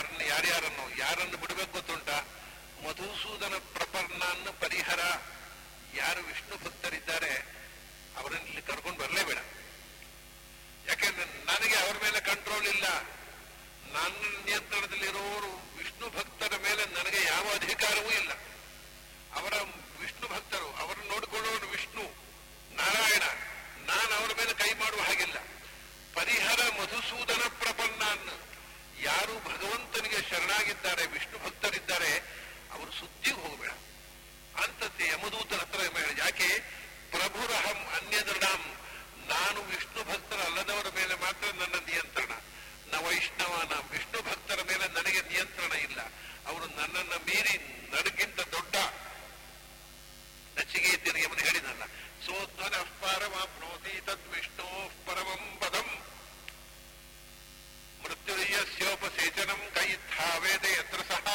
ಯಾರನ್ನ 0.00 0.20
ಯಾರ್ಯಾರನ್ನು, 0.20 0.98
ಯಾರನ್ನು 0.98 1.36
ಬಿಡಬೇಕು 1.36 1.72
ಗೊತ್ತುಂಟ? 1.72 2.08
ಮಧುಸೂದನ 2.86 3.54
ಪ್ರಪರ್ಣಾನ್ನ 3.54 4.48
ಪರಿಹರ 4.60 5.00
ಯಾರು 5.94 6.20
ವಿಷ್ಣು 6.22 6.64
ಭಕ್ತರಿದ್ದಾರೆ, 6.64 7.32
ಅವರನ್ನು 8.16 8.46
ಇಲ್ಲಿ 8.46 8.62
ಕರ್ಕೊಂಡು 8.62 8.98
ಬರಲೇಬೇಡ. 9.00 9.38
ಯಾಕೆಂದ್ರೆ 10.88 11.24
ನನಗೆ 11.24 11.74
ಅವರ 11.74 11.96
ಮೇಲೆ 12.02 12.20
ಕಂಟ್ರೋಲ್ 12.20 12.66
ಇಲ್ಲ. 12.66 12.84
ನನ್ನ 13.92 14.44
ನಿಯಂತ್ರಣದಲ್ಲಿರುವವರು 14.44 15.78
ವಿಷ್ಣು 15.78 16.10
ಭಕ್ತರ 16.10 16.56
ಮೇಲೆ 16.62 16.84
ನನಗೆ 16.84 17.24
ಯಾವ 17.24 17.46
ಅಧಿಕಾರವೂ 17.54 18.10
ಇಲ್ಲ. 18.10 18.32
ಅವರ 19.34 19.54
ವಿಷ್ಣು 20.00 20.28
ಭಕ್ತರು, 20.28 20.76
ಅವರನ್ನು 20.76 21.12
ನೋಡಿಕೊಳ್ಳೋರು 21.12 21.68
ವಿಷ್ಣು, 21.68 22.02
ನಾರಾಯಣ. 22.76 23.22
ನಾನು 23.86 24.14
ಅವರ 24.14 24.30
ಮೇಲೆ 24.36 24.52
ಕೈ 24.52 24.72
ಮಾಡುವ 24.72 25.00
ಹಾಗಿಲ್ಲ. 25.00 25.38
ಪರಿಹರ 26.14 26.60
ಮಧುಸೂದನ 26.80 27.42
ಪ್ರಪನ್ನ 27.48 28.02
ಯಾರು 29.02 29.34
ಭಗವಂತನಿಗೆ 29.40 30.18
ಶರಣಾಗಿದ್ದಾರೆ, 30.30 31.06
ವಿಷ್ಣು 31.06 31.38
ಭಕ್ತರಿದ್ದಾರೆ, 31.44 32.12
ಅವರು 32.72 32.92
ಸುದ್ದಿಗೆ 32.92 33.40
ಹೋಗಬೇಡ. 33.40 33.72
ಅಂತತೆ 34.64 35.04
ಯಮದೂತನ 35.08 35.56
ಹತ್ರ 35.56 35.80
ಹೇಳಿದ. 35.80 36.18
ಯಾಕೆ? 36.18 36.48
ಪ್ರಭುರಹಂ 37.10 37.78
ಅನ್ಯದೃಢಾಂ. 37.96 38.62
ನಾನು 39.28 39.60
ವಿಷ್ಣು 39.62 40.00
ಭಕ್ತರ 40.04 40.40
ಅಲ್ಲದವರ 40.40 40.88
ಮೇಲೆ 40.94 41.14
ಮಾತ್ರ 41.14 41.46
ನನ್ನ 41.46 41.76
ನಿಯಂತ್ರಣ. 41.86 42.32
ನ 42.92 43.06
ವೈಷ್ಣವನ. 43.06 43.72
ವಿಷ್ಣು 43.90 44.22
ಭಕ್ತರ 44.22 44.62
ಮೇಲೆ 44.62 44.88
ನನಗೆ 44.88 45.20
ನಿಯಂತ್ರಣ 45.20 45.72
ಇಲ್ಲ. 45.72 46.00
ಅವರು 46.46 46.66
ನನ್ನನ್ನ 46.66 47.14
ಮೀರಿ 47.26 47.54
ನನಗಿಂತ 47.90 48.40
ದೊಡ್ಡ 48.40 48.76
ನಚಿಗೆ 50.56 50.88
ಇದ್ದೀನಿ 50.88 51.20
ಎಂಬುದು 51.20 51.44
ಹೇಳಿದಲ್ಲ 51.44 51.84
ಪರಮ 52.56 52.86
ಪರಮಾಪ್ನೋತಿ 53.00 54.00
ತದ್ 54.00 54.26
ವಿಷ್ಣು 54.28 54.66
ಪರಮಂ 55.06 55.42
ಪದಂ 55.60 55.88
ಮೃತ್ಯುರ್ಯಸ್ಯೋಪಸೇಚನಂ 58.04 59.60
ಕೈತ್ಥಾವೇದ 59.74 60.64
ಯತ್ರ 60.78 61.00
ಸಹ 61.10 61.26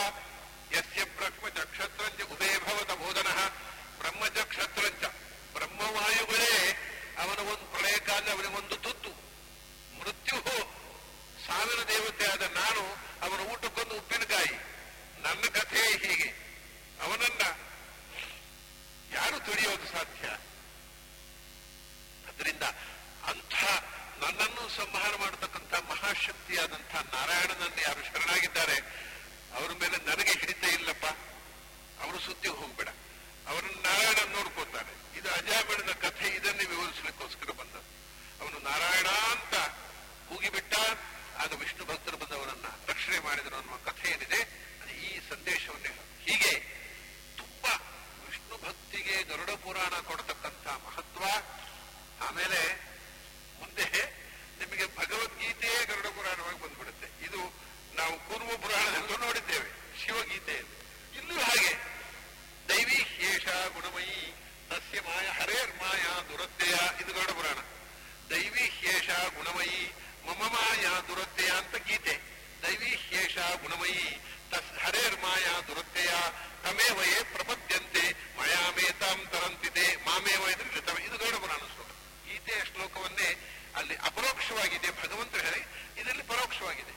ಯಸ್ಯ 0.71 1.03
ಬ್ರಹ್ಮಚಕ್ಷತ್ರಂಚ 1.03 2.21
ಉಭೇ 2.33 2.51
ಭವತ 2.57 2.91
ಬೋಧನಃ 2.91 3.39
ಬ್ರಹ್ಮಚಕ್ಷತ್ರಂಚ 3.99 5.03
ಬ್ರಹ್ಮವಾಯುಗಳೇ 5.55 6.53
ಅವನ 7.17 7.39
ಒಂದು 7.51 7.65
ಪ್ರಳಯ 7.65 7.97
ಕಾಲ 7.97 8.25
ಅವನಿಗೊಂದು 8.29 8.77
ತುತ್ತು 8.77 9.11
ಮೃತ್ಯು 9.99 10.39
ಸಾವಿರ 11.47 11.81
ದೇವತೆಯಾದ 11.87 12.43
ನಾನು 12.61 12.83
ಅವನ 13.25 13.41
ಊಟಕ್ಕೊಂದು 13.53 13.95
ಉಪ್ಪಿನಕಾಯಿ 13.95 14.55
ನನ್ನ 15.25 15.43
ಕಥೆ 15.57 15.83
ಹೀಗೆ 16.03 16.29
ಅವನನ್ನ 17.01 17.43
ಯಾರು 19.13 19.37
ತಿಳಿಯೋದು 19.39 19.85
ಸಾಧ್ಯ 19.85 20.25
ಅದರಿಂದ 22.29 22.65
ಅಂಥ 23.31 23.55
ನನ್ನನ್ನು 24.23 24.63
ಸಂಹಾರ 24.79 25.13
ಮಾಡತಕ್ಕಂಥ 25.15 25.73
ಮಹಾಶಕ್ತಿಯಾದಂಥ 25.91 26.93
ನಾರಾಯಣನನ್ನು 27.13 27.81
ಯಾರು 27.87 28.01
ಶರಣಾಗಿದ್ದಾರೆ 28.09 28.77
ಅವರ 29.57 29.69
ಮೇಲೆ 29.81 29.97
ನನಗೆ 30.09 30.33
ಹಿಡಿತ 30.41 30.63
ಇಲ್ಲಪ್ಪ 30.77 31.05
ಅವರು 32.03 32.19
ಸುದ್ದಿ 32.19 32.47
ಹೋಗ್ಬೇಡ 32.47 32.89
ಅವರನ್ನು 33.47 33.81
ನಾರಾಯಣ 33.81 34.19
ನೋಡ್ಕೋತಾನೆ 34.35 34.93
ಇದು 35.19 35.29
ಅಜಾಮಿಳನ 35.29 35.91
ಕಥೆ 35.91 36.27
ಇದನ್ನೇ 36.27 36.63
ವಿವರಿಸಲಿಕ್ಕೋಸ್ಕರ 36.63 37.51
ಬಂದದ್ದು 37.51 37.91
ಅವನು 38.41 38.59
ನಾರಾಯಣ 38.59 39.07
ಅಂತ 39.07 39.55
ಕೂಗಿಬಿಟ್ಟ 40.29 40.75
ಆಗ 41.43 41.53
ವಿಷ್ಣು 41.53 41.85
ಉದ್ದೇಶವನ್ನೇ 45.35 45.91
ಹೀಗೆ 46.25 46.51
ತುಂಬಾ 47.37 47.73
ವಿಷ್ಣು 48.27 48.55
ಭಕ್ತಿಗೆ 48.57 49.23
ಗರುಡ 49.23 49.49
ಪುರಾಣ 49.49 49.93
ಕೊಡತಕ್ಕಂಥ 49.99 50.67
ಮಹತ್ವ 50.85 51.23
ಆಮೇಲೆ 52.27 52.61
ಮುಂದೆ 53.59 53.85
ನಿಮಗೆ 54.59 54.85
ಭಗವದ್ಗೀತೆಯೇ 54.97 55.85
ಗರುಡ 55.85 56.07
ಪುರಾಣವಾಗಿ 56.07 56.59
ಬಂದ್ಬಿಡುತ್ತೆ 56.63 57.07
ಇದು 57.25 57.41
ನಾವು 57.95 58.15
ಕೂರ್ಮ 58.19 58.49
ಪುರಾಣದಲ್ಲೂ 58.63 59.17
ನೋಡಿದ್ದೇವೆ 59.17 59.69
ಶಿವಗೀತೆಯಲ್ಲಿ 60.01 60.75
ಇಲ್ಲೂ 61.19 61.37
ಹಾಗೆ 61.41 61.73
ದೈವಿ 62.69 62.99
ಶೇಷ 63.13 63.45
ಗುಣಮಯಿ 63.45 64.19
ಮಾಯ, 65.15 65.27
ಹರೇರ್ 65.39 65.73
ಮಾಯಾ 65.81 66.13
ದುರತ್ಯಯ 66.29 66.75
ಇದು 67.01 67.11
ಗರುಡ 67.17 67.31
ಪುರಾಣ. 67.37 67.59
ದೈವಿ 68.31 68.65
ಶೇಷ 68.79 69.07
ಗುಣಮಯಿ, 69.35 69.81
ಮಮ 70.27 70.41
ಮಾಯಾ 70.55 70.93
ದುರತ್ಯಯ 71.07 71.51
ಅಂತ 71.59 71.75
ಗೀತೆ. 71.87 72.15
ದೈವಿ 72.63 72.91
ಶೇಷ 73.05 73.35
ಗುಣಮಯಿ, 73.61 74.05
ತಸ್ 74.51 74.71
ಹರೇರ್ 74.83 75.17
ಮಾಯಾ 75.21 75.53
ದುರತ್ಯಯ 75.67 76.13
ತಮೇವಯೇ 76.63 77.19
ಪ್ರಪದ್ಯಂತೆ, 77.35 78.03
ಮಯಾಮೇತಾಂ 78.37 79.19
ತರಂತಿದೆ 79.33 79.85
ಮಾಮೇವ 80.07 80.43
ಇದ್ರೆ 80.53 80.81
ತಮ 80.81 80.97
ಇದು 81.07 81.17
ಗರುಡ 81.17 81.35
ಪುರಾಣ 81.43 81.61
ಶ್ಲೋಕ. 81.73 81.89
ಗೀತೆಯ 82.27 82.59
ಶ್ಲೋಕವನ್ನೇ 82.71 83.29
ಅಲ್ಲಿ 83.75 83.95
ಅಪರೋಕ್ಷವಾಗಿದೆ 84.09 84.91
ಭಗವಂತ 85.01 85.35
ಹೇಳಿ, 85.45 85.63
ಇದರಲ್ಲಿ 86.01 86.23
ಪರೋಕ್ಷವಾಗಿದೆ. 86.23 86.93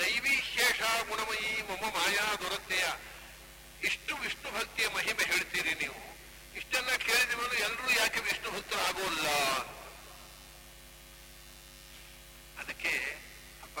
ದೈವಿ 0.00 0.36
ಶೇಷ 0.52 0.80
ಗುಣಮಯಿ, 1.10 1.50
ಮಮ 1.70 1.84
ಮಾಯಾ 1.96 2.26
ದುರತ್ಯಯ 2.42 2.86
ಇಷ್ಟು 3.88 4.12
ವಿಷ್ಣು 4.16 4.48
ಭಕ್ತಿಯ 4.58 4.86
ಮಹಿಮೆ 4.98 5.24
ಹೇಳ್ತೀರಿ 5.32 5.74
ನೀವು. 5.74 6.00
ಇಷ್ಟೆಲ್ಲ 6.58 6.96
ಕೇಳಿದ 6.96 7.34
ಮೇಲೆ 7.34 7.60
ಎಲ್ಲರೂ 7.62 7.90
ಯಾಕೆ 7.90 8.20
ವಿಷ್ಣು 8.20 8.50
ಭಕ್ತರಾಗೋಲ್ಲ 8.50 9.28
ಅದಕ್ಕೆ, 12.58 12.98
ಅಪ್ಪ, 13.62 13.78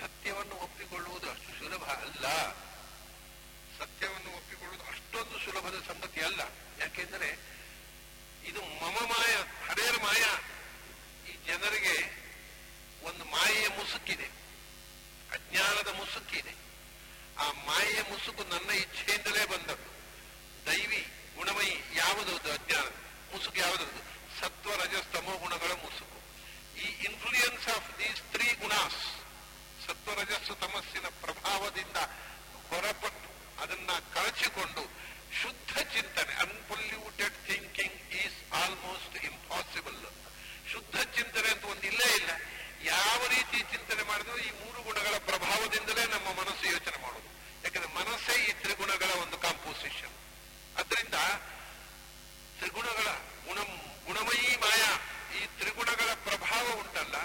ಸತ್ಯವನ್ನು 0.00 0.54
ಒಪ್ಪಿಕೊಳ್ಳುವುದು 0.54 1.30
ಅಷ್ಟು 1.30 1.58
ಸುಲಭ 1.58 1.84
ಅಲ್ಲ. 1.84 2.52
ಸತ್ಯವನ್ನು 3.78 4.36
ಒಪ್ಪಿಕೊಳ್ಳುವುದು 4.36 4.84
ಅಷ್ಟೊಂದು 4.84 5.38
ಸುಲಭದ 5.38 5.82
ಸಂಗತಿ 5.88 6.20
ಅಲ್ಲ. 6.20 6.40
ಯಾಕೆಂದರೆ, 6.80 7.38
ಇದು 8.44 8.60
ಮಮ 8.60 8.96
ಮಾಯ, 9.06 9.36
ಹರೇರ್ 9.68 9.98
ಮಾಯ. 9.98 10.24
ಈ 11.30 11.46
ಜನರಿಗೆ 11.46 12.26
ಒಂದು 13.02 13.24
ಮಾಯೆಯ 13.24 13.68
ಮುಸುಕಿದೆ. 13.68 14.26
ಅಜ್ಞಾನದ 15.32 15.88
ಮುಸುಕಿದೆ. 15.96 16.54
ಆ 17.38 17.52
ಮಾಯೆಯ 17.52 18.02
ಮುಸುಕು 18.02 18.44
ನನ್ನ 18.44 18.70
ಇಚ್ಛೆಯಿಂದಲೇ 18.70 19.44
ಬಂದದ್ದು. 19.44 19.96
ದೈವಿ 20.66 21.12
ಗುಣಮಯಿ 21.36 21.72
ಯಾವುದು 21.96 22.32
ಅಜ್ಞಾನ? 22.50 22.86
ಮುಸುಕು 23.30 23.58
ಯಾವುದು 23.58 23.86
ಸತ್ವ 24.38 24.70
ರಜಸ್ತಮೋ 24.80 25.32
ಗುಣಗಳ 25.38 25.72
ಮುಸುಕು 25.82 26.18
ಈ 26.78 26.86
ಇನ್ಫ್ಲೂಯೆನ್ಸ್ 27.06 27.66
ಆಫ್ 27.74 27.88
ದೀಸ್ 27.98 28.20
ತ್ರೀ 28.32 28.48
ಗುಣಾಸ್ 28.60 29.00
ಸತ್ವ 29.84 30.14
ರಜಸ್ಸು 30.18 30.54
ತಮಸ್ಸಿನ 30.62 31.06
ಪ್ರಭಾವದಿಂದ 31.22 31.98
ಹೊರಪಟ್ಟು 32.68 33.28
ಅದನ್ನ 33.62 33.90
ಕಳಚಿಕೊಂಡು 34.14 34.82
ಶುದ್ಧ 35.40 35.72
ಚಿಂತನೆ 35.94 36.34
unpolluted 36.42 37.38
thinking 37.46 37.98
is 38.20 38.38
almost 38.60 39.16
impossible 39.28 40.00
ಶುದ್ಧ 40.72 40.96
ಚಿಂತನೆ 41.16 41.48
ಅಂತ 41.54 41.64
ಒಂದು 41.72 41.86
ಇಲ್ಲೇ 41.90 42.08
ಇಲ್ಲ 42.18 42.30
ಯಾವ 42.90 43.20
ರೀತಿ 43.34 43.58
ಚಿಂತನೆ 43.72 44.02
ಮಾಡಿದ್ರು 44.08 44.38
ಈ 44.42 44.50
ಮೂರು 44.60 44.78
ಗುಣಗಳ 44.88 45.16
ಪ್ರಭಾವದಿಂದಲೇ 45.28 46.04
ನಮ್ಮ 46.14 46.28
ಮನಸ್ಸು 46.40 46.64
ಯೋಚನೆ 46.72 46.98
ಮಾಡೋದು 47.04 47.30
ಯಾಕಂದ್ರೆ 47.64 47.92
ಮನಸ್ಸೇ 47.98 48.34
ಈ 48.42 48.52
ತ್ರಿಗುಣಗಳ 48.62 49.10
ಒಂದು 49.22 49.36
ಕಾಂಪೋಸಿಷನ್ 49.44 50.16
ಅದರಿಂದ 50.76 51.18
ತ್ರಿಗುಣಗಳ 52.58 53.08
ಗುಣ 53.46 53.58
ಗುಣಮಯೀ 54.06 54.50
ಮಾಯ 54.64 54.82
ಈ 55.36 55.42
ತ್ರಿಗುಣಗಳ 55.58 56.10
ಪ್ರಭಾವ 56.26 56.64
ಉಂಟಲ್ಲ 56.80 57.16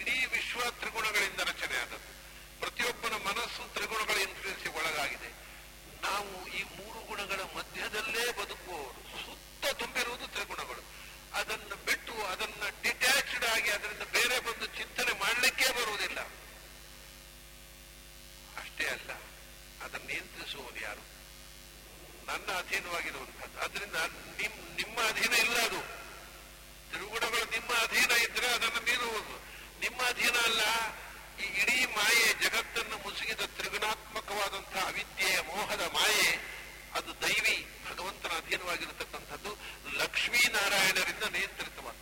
ಇಡೀ 0.00 0.16
ವಿಶ್ವ 0.32 0.70
ತ್ರಿಗುಣಗಳಿಂದ 0.78 1.40
ರಚನೆ 1.50 1.76
ಆದದ್ದು 1.82 2.12
ಪ್ರತಿಯೊಬ್ಬನ 2.60 3.16
ಮನಸ್ಸು 3.26 3.62
ತ್ರಿಗುಣಗಳ 3.74 4.18
ಇನ್ಫ್ಲೂಯೆನ್ಸ್ಗೆ 4.26 4.72
ಒಳಗಾಗಿದೆ 4.78 5.30
ನಾವು 6.04 6.30
ಈ 6.52 6.62
ಮೂರು 6.76 7.00
ಗುಣಗಳ 7.10 7.40
ಮಧ್ಯದಲ್ಲೇ 7.54 8.24
ಬದುಕುವವರು 8.38 9.02
ಸುತ್ತ 9.20 9.64
ತುಂಬಿರುವುದು 9.80 10.26
ತ್ರಿಗುಣಗಳು 10.34 10.82
ಅದನ್ನು 11.38 11.76
ಬಿಟ್ಟು 11.86 12.14
ಅದನ್ನ 12.32 12.64
ಡಿಟ್ಯಾಚ್ಡ್ 12.82 13.46
ಆಗಿ 13.52 13.70
ಅದರಿಂದ 13.76 14.04
ಬೇರೆ 14.16 14.36
ಬಂದು 14.40 14.66
ಚಿಂತನೆ 14.76 15.12
ಮಾಡಲಿಕ್ಕೆ 15.22 15.68
ಬರುವುದಿಲ್ಲ 15.78 16.20
ಅಷ್ಟೇ 18.60 18.86
ಅಲ್ಲ 18.92 19.10
ಅದನ್ನು 19.84 20.06
ನಿಯಂತ್ರಿಸುವುದು 20.10 20.80
ಯಾರು 20.82 21.04
ನನ್ನ 22.28 22.48
ಅಧೀನವಾಗಿರುವಂತಹದ್ದು 22.60 23.58
ಅದರಿಂದ 23.64 23.98
ನಿಮ್ 24.38 24.54
ನಿಮ್ಮ 24.78 24.96
ಅಧೀನ 25.10 25.34
ಇಲ್ಲ 25.44 25.56
ಅದು 25.66 25.80
ತ್ರಿಗುಣಗಳು 26.90 27.46
ನಿಮ್ಮ 27.56 27.70
ಅಧೀನ 27.84 28.12
ಇದ್ರೆ 28.26 28.48
ಅದನ್ನು 28.56 28.80
ಮೀರುವುದು 28.88 29.34
ಅಧೀನ 30.24 30.38
ಅಲ್ಲ 30.44 30.62
ಈ 31.40 31.46
ಇಡೀ 31.62 31.84
ಮಾಯೆ 31.84 32.28
ಜಗತ್ತನ್ನು 32.42 32.96
ಮುಸುಗಿದ 33.04 33.42
ತ್ರಿಗುಣಾತ್ಮಕವಾದಂತಹ 33.56 34.82
ಅವಿದ್ಯೆಯ 34.88 35.40
ಮೋಹದ 35.40 35.84
ಮಾಯೆ, 35.96 36.28
ಅದು 36.94 37.10
ದೈವಿ 37.22 37.56
ಭಗವಂತನ 37.88 38.32
ಅಧೀನವಾಗಿರತಕ್ಕಂಥದ್ದು. 38.36 39.50
ಲಕ್ಷ್ಮೀನಾರಾಯಣರಿಂದ 39.98 41.24
ನಿಯಂತ್ರಿತವಾದ. 41.36 41.96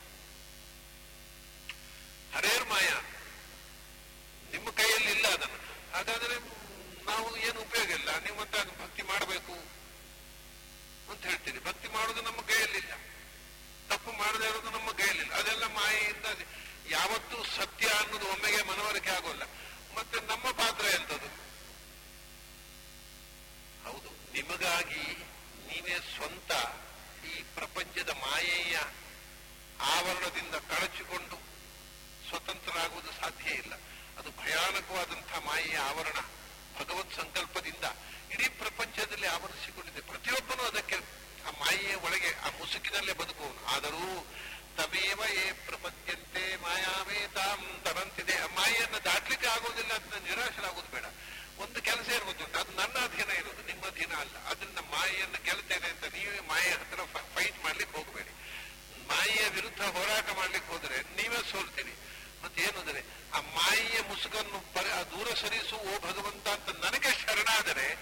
ಹರೇರ್ 2.35 2.67
ಮಾಯ. 2.67 2.89
ನಿಮ್ಮ 4.53 4.71
ಕೈಯಲ್ಲಿ 4.71 5.11
ಇಲ್ಲ 5.11 5.27
ಅದನ್ನು. 5.29 5.59
ಹಾಗಾದ್ರೆ 5.95 6.37
ನಾವು 7.07 7.37
ಏನು 7.37 7.61
ಉಪಯೋಗ 7.61 7.91
ಇಲ್ಲ. 7.91 8.11
ನೀವು 8.25 8.37
ಮತ್ತೆ 8.41 8.59
ಅದನ್ನು 8.59 8.85
ಭಕ್ತಿ 8.85 9.03
ಮಾಡಬೇಕು 9.03 9.55
ಅಂತ 11.11 11.23
ಹೇಳ್ತೀನಿ 11.27 11.59
ಭಕ್ತಿ 11.59 11.89
ಮಾಡೋದು 11.89 12.23
ನಮ್ಮ 12.23 12.41
ಕೈಯಲ್ಲಿಲ್ಲ 12.41 12.93
ತಪ್ಪು 13.89 14.13
ಮಾಡದೇ 14.13 14.47
ಇರೋದು 14.49 14.71
ನಮ್ಮ 14.71 14.91
ಕೈಯಲ್ಲಿಲ್ಲ 14.91 15.33
ಅದೆಲ್ಲ 15.33 15.65
ಮಾಯೆಯಿಂದ 15.67 16.27
ಯಾವತ್ತೂ 16.91 17.39
ಸತ್ಯ 17.57 17.87
ಅನ್ನೋದು 18.01 18.27
ಒಮ್ಮೆಗೆ 18.27 18.61
ಮನವರಿಕೆ 18.63 19.11
ಆಗೋಲ್ಲ. 19.11 19.45
ಮತ್ತೆ 19.97 20.19
ನಮ್ಮ 20.31 20.47
ಪಾತ್ರ 20.61 20.85
ಎಂಥದ್ದು 20.99 21.31
ಹೌದು, 23.87 24.11
ನಿಮಗಾಗಿ 24.33 25.05
ನೀವೇ 25.69 25.97
ಸ್ವಂತ 26.15 26.53
ಈ 27.31 27.35
ಪ್ರಪಂಚದ 27.55 28.11
ಮಾಯೆಯ 28.25 28.77
ಆವರಣದಿಂದ 29.95 30.57
ಕಳಚಿಕೊಂಡು 30.71 31.39
ಸ್ವತಂತ್ರರಾಗುವುದು 32.29 33.11
ಸಾಧ್ಯ 33.21 33.49
ಇಲ್ಲ. 33.63 33.75
ಅದು 34.19 34.31
ಭಯಾನಕವಾದಂತಹ 34.31 35.41
ಮಾಯೆಯ 35.49 35.79
ಆವರಣ 35.91 36.19
ಭಗವತ್ 36.79 37.19
ಸಂಕಲ್ಪದಿಂದ 37.21 37.87
ಇಡೀ 38.35 38.47
ಪ್ರಪಂಚದಲ್ಲಿ 38.63 39.27
ಆವರಿಸಿಕೊಂಡಿದೆ. 39.27 40.01
ಪ್ರತಿಯೊಬ್ಬನೂ 40.11 40.63
ಅದಕ್ಕೆ 40.63 40.99
ಆ 41.49 41.51
ಮಾಯೆಯ 41.63 41.95
ಒಳಗೆ, 42.07 42.31
ಆ 42.45 42.49
ಮುಸುಕಿನಲ್ಲೇ 42.59 43.13
ಬದುಕುವನು 43.13 43.63
ಆದರೂ 43.67 44.07
ತಮೇವ 44.77 45.21
ಏ 45.35 45.53
ಪ್ರಪದ್ಯಂತೆ 45.53 46.57
ಮಾಯಾವೇ 46.57 47.29
ತಾಂ 47.35 47.81
ತರಂತಿದೆ 47.85 48.37
ಮಾಯೆಯನ್ನು 48.55 49.05
ದಾಟ್ಲಿಕ್ಕೆ 49.05 49.49
ಆಗೋದಿಲ್ಲ 49.49 49.93
ಅಂತ 49.93 50.15
ನಿರಾಶರಾಗೋದು 50.15 50.91
ಬೇಡ. 50.93 51.05
ಒಂದು 51.59 51.83
ಕೆಲಸ 51.83 52.09
ಇರ್ಬೋದು. 52.09 52.45
ಅದು 52.59 52.73
ನನ್ನ 52.73 52.97
ಅಧೀನ 53.05 53.31
ಇರೋದು 53.31 53.67
ನಿಮ್ಮ 53.67 53.87
ಅಧೀನ 53.87 54.13
ಅಲ್ಲ. 54.15 54.37
ಅದನ್ನ 54.37 54.79
ಮಾಯೆಯನ್ನು 54.91 55.45
ಗೆಲ್ತೇನೆ 55.45 55.89
ಅಂತ 55.89 56.05
ನೀವೇ 56.05 56.41
ಮಾಯೆ 56.41 56.71
ಹತ್ರ 56.71 57.01
ಫೈಟ್ 57.35 57.65
ಮಾಡ್ಲಿಕ್ಕೆ 57.65 57.99
ಹೋಗಬೇಡಿ. 57.99 58.33
ಮಾಯೆಯ 59.09 59.49
ವಿರುದ್ಧ 59.49 59.83
ಹೋರಾಟ 59.83 60.31
ಮಾಡ್ಲಿಕ್ಕೆ 60.31 60.73
ಹೋದ್ರೆ 60.73 60.97
ನೀವೇ 61.03 61.37
ಸೋಲ್ತೀರಿ. 61.51 61.95
ಮತ್ತೆ 62.45 62.63
ಏನಂದ್ರೆ 62.63 63.01
ಆ 63.35 63.41
ಮಾಯೆಯ 63.41 64.01
ಮುಸುಕನ್ನು 64.09 64.75
ಪರಿ 64.75 64.89
ದೂರ 64.89 65.35
ಸರಿಸು, 65.35 65.77
ಓ 65.77 65.99
ಭಗವಂತ 65.99 66.49
ಅಂತ 66.49 66.85
ನನಗೆ 66.85 67.11
ಶರಣಾದರೆ, 67.13 67.99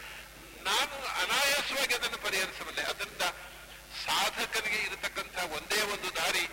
ನಾನು 0.63 1.07
ಅನಾಯಾಸವಾಗಿ 1.07 1.95
ಅದನ್ನು 1.95 2.19
ಪರಿಹರಿಸಬಲ್ಲೆ. 2.19 2.83
ಅದರಿಂದ 2.83 3.23
ಸಾಧಕನಿಗೆ 4.07 4.77
ಇರತಕ್ಕಂಥ 4.77 5.37
ಒಂದೇ 5.39 5.81
ಒಂದು 5.81 6.17
ದಾರಿ 6.17 6.45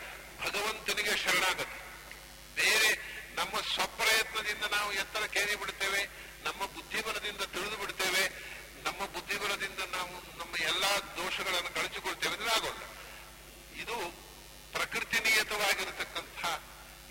ಭಗವಂತನಿಗೆ 0.42 1.18
ಶರಣಾಗತಿ. 1.18 1.80
ಬೇರೆ 2.56 2.90
ನಮ್ಮ 3.36 3.62
ಸ್ವಪ್ರಯತ್ನದಿಂದ 3.74 4.64
ನಾವು 4.64 4.94
ಎತ್ತರಕ್ಕೇರಿ 4.94 5.56
ಬಿಡ್ತೇವೆ 5.56 6.02
ನಮ್ಮ 6.44 6.66
ಬುದ್ಧಿಬಲದಿಂದ 6.66 7.42
ತಿಳಿದು 7.42 7.78
ಬಿಡ್ತೇವೆ 7.78 8.24
ನಮ್ಮ 8.84 9.06
ಬುದ್ಧಿಬಲದಿಂದ 9.06 9.80
ನಾವು 9.80 10.14
ನಮ್ಮ 10.38 10.56
ಎಲ್ಲಾ 10.64 10.92
ದೋಷಗಳನ್ನು 11.00 11.76
ಕಳಚಿಕೊಳ್ತೇವೆ 11.76 12.36
ಅಂದ್ರೆ 12.36 12.52
ಆಗೋಲ್ಲ. 12.56 12.84
ಇದು 13.82 13.98
ಪ್ರಕೃತಿ 14.72 15.20
ನಿಯತವಾಗಿರತಕ್ಕಂಥ, 15.20 16.46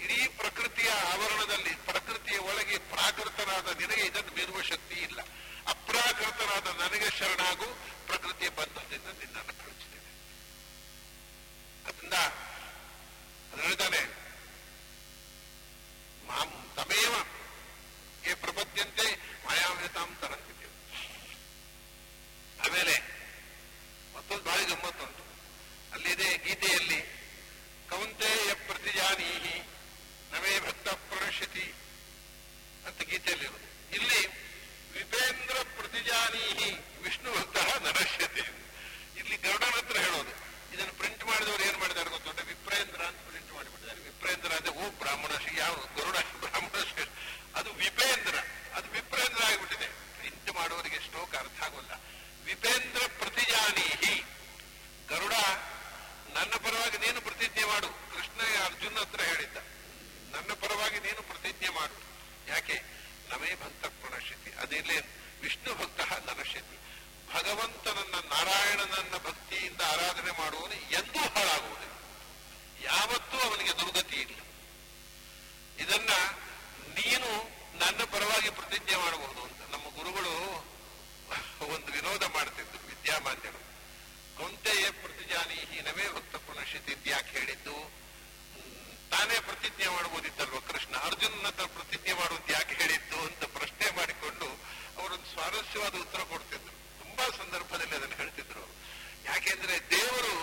ಇಡೀ 0.01 0.27
ಪ್ರಕೃತಿಯ 0.27 0.91
ಆವರಣದಲ್ಲಿ, 0.91 1.75
ಪ್ರಕೃತಿಯ 1.75 2.39
ಒಳಗೆ 2.39 2.79
ಪ್ರಾಕೃತನಾದ 2.79 3.69
ನಿನಗೆ 3.81 4.03
ಇದನ್ನು 4.07 4.33
ಮೀರುವ 4.35 4.61
ಶಕ್ತಿ 4.63 4.95
ಇಲ್ಲ. 4.95 5.21
ಅಪ್ರಾಕೃತನಾದ 5.69 6.67
ನನಗೆ 6.81 7.19
ಶರಣಾಗು, 7.19 7.69
ಪ್ರಕೃತಿಯ 8.07 8.49
ಬಂಧದಿಂದ 8.49 9.09
ನಿನ್ನನ್ನು 9.19 9.55
ಅದು 11.89 12.03
ಹೇಳ್ತಾನೆ 13.61 14.01
ಮಾಂ 16.29 16.49
ತಮೇವ 16.77 17.15
ಏ 18.25 18.35
ಪ್ರಪದ್ಯಂತೆ 18.43 19.07
ಮಾಯಾಮೃತಾಂ 19.45 20.11
ತರಂತಿದ್ದೇವೆ 20.21 20.75
ಆಮೇಲೆ 22.65 22.95
ಮತ್ತೊಂದು 24.15 24.45
ಬಾಳಿ 24.47 24.65
ಗಮ್ಮತ್ತುಂಟು 24.71 25.23
ಅಲ್ಲಿದೆ 25.93 26.31
ಗೀತೆಯಲ್ಲಿ 26.45 27.01
ಕೌಂತೆಯ 27.89 28.53
ಪ್ರತಿಜಾನೀಹಿ 28.65 29.57
ನವೇ 30.33 30.55
ಭಕ್ತ 30.65 30.89
ಪ್ರಣಶ್ಯತಿ 31.05 31.67
ಅಂತ 32.87 33.01
ಗೀತೆಯಲ್ಲಿರೋದು 33.11 33.67
ಇಲ್ಲಿ 33.93 34.21
ವಿಪೇಂದ್ರ 34.95 35.57
ಪ್ರತಿಜಾನೀಹಿ 35.77 36.71
ವಿಷ್ಣು 37.05 37.31
ಭಕ್ತ 37.37 37.57
ನರಶ್ಯತೆ 37.87 38.45
ಇಲ್ಲಿ 39.21 39.37
ಗರುಡನ 39.45 39.73
ಹತ್ರ 39.77 39.97
ಹೇಳೋದು 40.05 40.33
ಇದನ್ನು 40.75 40.95
ಪ್ರಿಂಟ್ 40.99 41.23
ಮಾಡಿದವರು 41.29 41.63
ಏನ್ 41.69 41.79
ಮಾಡಿದ್ದಾರೆ 41.81 42.11
ಗೊತ್ತುಂಟ 42.15 42.41
ವಿಪ್ರೇಂದ್ರ 42.51 43.01
ಅಂತ 43.09 43.21
ಪ್ರಿಂಟ್ 43.29 43.53
ಮಾಡಿಬಿಟ್ಟಿದ್ದಾರೆ 43.57 44.01
ವಿಪ್ರೇಂದ್ರ 44.09 44.51
ಅಂದ್ರೆ 44.57 44.73
ಓ 44.79 44.91
ಬ್ರಾಹ್ಮಣ 44.99 45.33
ಶ್ರೀ 45.43 45.55
ಯಾವ 45.61 45.77
ಗರುಡ 45.97 46.17
ಬ್ರಾಹ್ಮಣ 46.43 46.83
ಶ್ರೀ 46.91 47.05
ಅದು 47.59 47.71
ವಿಪೇಂದ್ರ 47.83 48.37
ಅದು 48.77 48.89
ವಿಪ್ರೇಂದ್ರ 48.97 49.41
ಆಗಿಬಿಟ್ಟಿದೆ 49.49 49.89
ಪ್ರಿಂಟ್ 50.17 50.43
ಅವನಿಗೆ 50.69 51.01
ಶ್ಲೋಕ 51.07 51.33
ಅರ್ಥ 51.41 51.61
ಆಗೋಲ್ಲ 51.67 51.93
ವಿಪೇಂದ್ರ 52.47 53.03
ಪ್ರತಿಜಾನೀಹಿ 53.21 54.15
ಗರುಡ 55.09 55.35
ನನ್ನ 56.37 56.55
ಪರವಾಗಿ 56.65 56.99
ನೀನು 57.05 57.21
ಪ್ರತಿಜ್ಞೆ 57.27 57.65
ಮಾಡು 57.67 57.89
ಕೃಷ್ಣ 58.11 58.39
ಅರ್ಜುನ 58.65 58.97
ಹತ್ರ 58.99 59.21
ಹೇಳಿದ್ದ 59.31 59.59
ನನ್ನ 60.33 60.51
ಪರವಾಗಿ 60.63 60.99
ನೀನು 61.05 61.21
ಪ್ರತಿಜ್ಞೆ 61.31 61.71
ಮಾಡು 61.77 61.97
ಯಾಕೆ 62.49 62.77
ನಮೇ 63.31 63.53
ಭಕ್ತ 63.61 63.85
ಪ್ರಣಶ್ಯತಿ 64.01 64.51
ಅದಿಲ್ಲೇ 64.63 64.99
ವಿಷ್ಣು 65.43 65.73
ಭಕ್ತ 65.81 66.01
ನರಶ್ಯತಿ 66.29 66.77
ಭಗವಂತನನ್ನ 67.31 68.17
ನಾರಾಯಣನನ್ನ 68.33 69.17
ಭಕ್ತಿಯಿಂದ 69.25 69.81
ಆರಾಧನೆ 69.93 70.33
ಮಾಡುವನು 70.39 70.77
ಎಂದೂ 70.99 71.23
ಹಾಳಾಗುವುದಿಲ್ಲ 71.29 71.95
ಯಾವತ್ತೂ 72.87 73.37
ಅವನಿಗೆ 73.47 73.73
ದುರ್ಗತಿ 73.81 74.17
ಇಲ್ಲ 74.25 74.39
ಇದನ್ನ 75.79 76.13
ನೀನು 76.99 77.31
ನನ್ನ 77.81 78.01
ಪರವಾಗಿ 78.13 78.51
ಪ್ರತಿಜ್ಞೆ 78.59 78.97
ಮಾಡಬಹುದು 79.03 79.43
ಅಂತ 79.49 79.63
ನಮ್ಮ 79.75 79.87
ಗುರುಗಳು 79.97 80.35
ಒಂದು 81.71 81.91
ವಿನೋದ 81.97 82.25
ಮಾಡ್ತಿದ್ರು 82.35 82.81
ವಿದ್ಯಾಮಾನ್ಯರು 82.91 83.61
ಕೊಂತೆಯೇ 84.39 84.89
ಪ್ರತಿಜಾನೀಹಿ 85.01 85.79
ನವೇ 85.87 86.07
ಭಕ್ತ 86.15 86.37
ಪುನಶ್ಯತಿ 86.47 86.93
ಅಂತ 86.95 87.07
ಯಾಕೆ 87.13 87.31
ಹೇಳಿದ್ದು 87.37 87.77
ಹ್ಮ್, 88.53 88.73
ತಾನೇ 89.13 89.37
ಪ್ರತಿಜ್ಞೆ 89.47 89.89
ಮಾಡಬಹುದಿತ್ತಲ್ವ 89.95 90.61
ಕೃಷ್ಣ 90.69 90.95
ಅರ್ಜುನನ 91.07 91.47
ಹತ್ರ 91.49 91.67
ಪ್ರತಿಜ್ಞೆ 91.77 92.15
ಮಾಡುವಂತ 92.21 92.49
ಯಾಕೆ 92.53 92.75
ಹೇಳಿದ್ದು 92.83 93.19
ಅಂತ 93.29 93.45
ಪ್ರಶ್ನೆ 93.57 93.89
ಮಾಡಿಕೊಂಡು 93.99 94.49
ಸ್ವಾರಸ್ಯವಾದ 95.77 96.07
ಉತ್ತರ 96.07 96.23
ಕೊಡ್ತಿದ್ರು. 96.23 96.75
ತುಂಬಾ 97.01 97.25
ಸಂದರ್ಭದಲ್ಲಿ 97.37 97.97
ಅದನ್ನು 97.97 98.17
ಹೇಳ್ತಿದ್ರು 98.17 98.65
ಯಾಕೆಂದ್ರೆ 99.25 99.75
ದೇವರು 99.91 100.35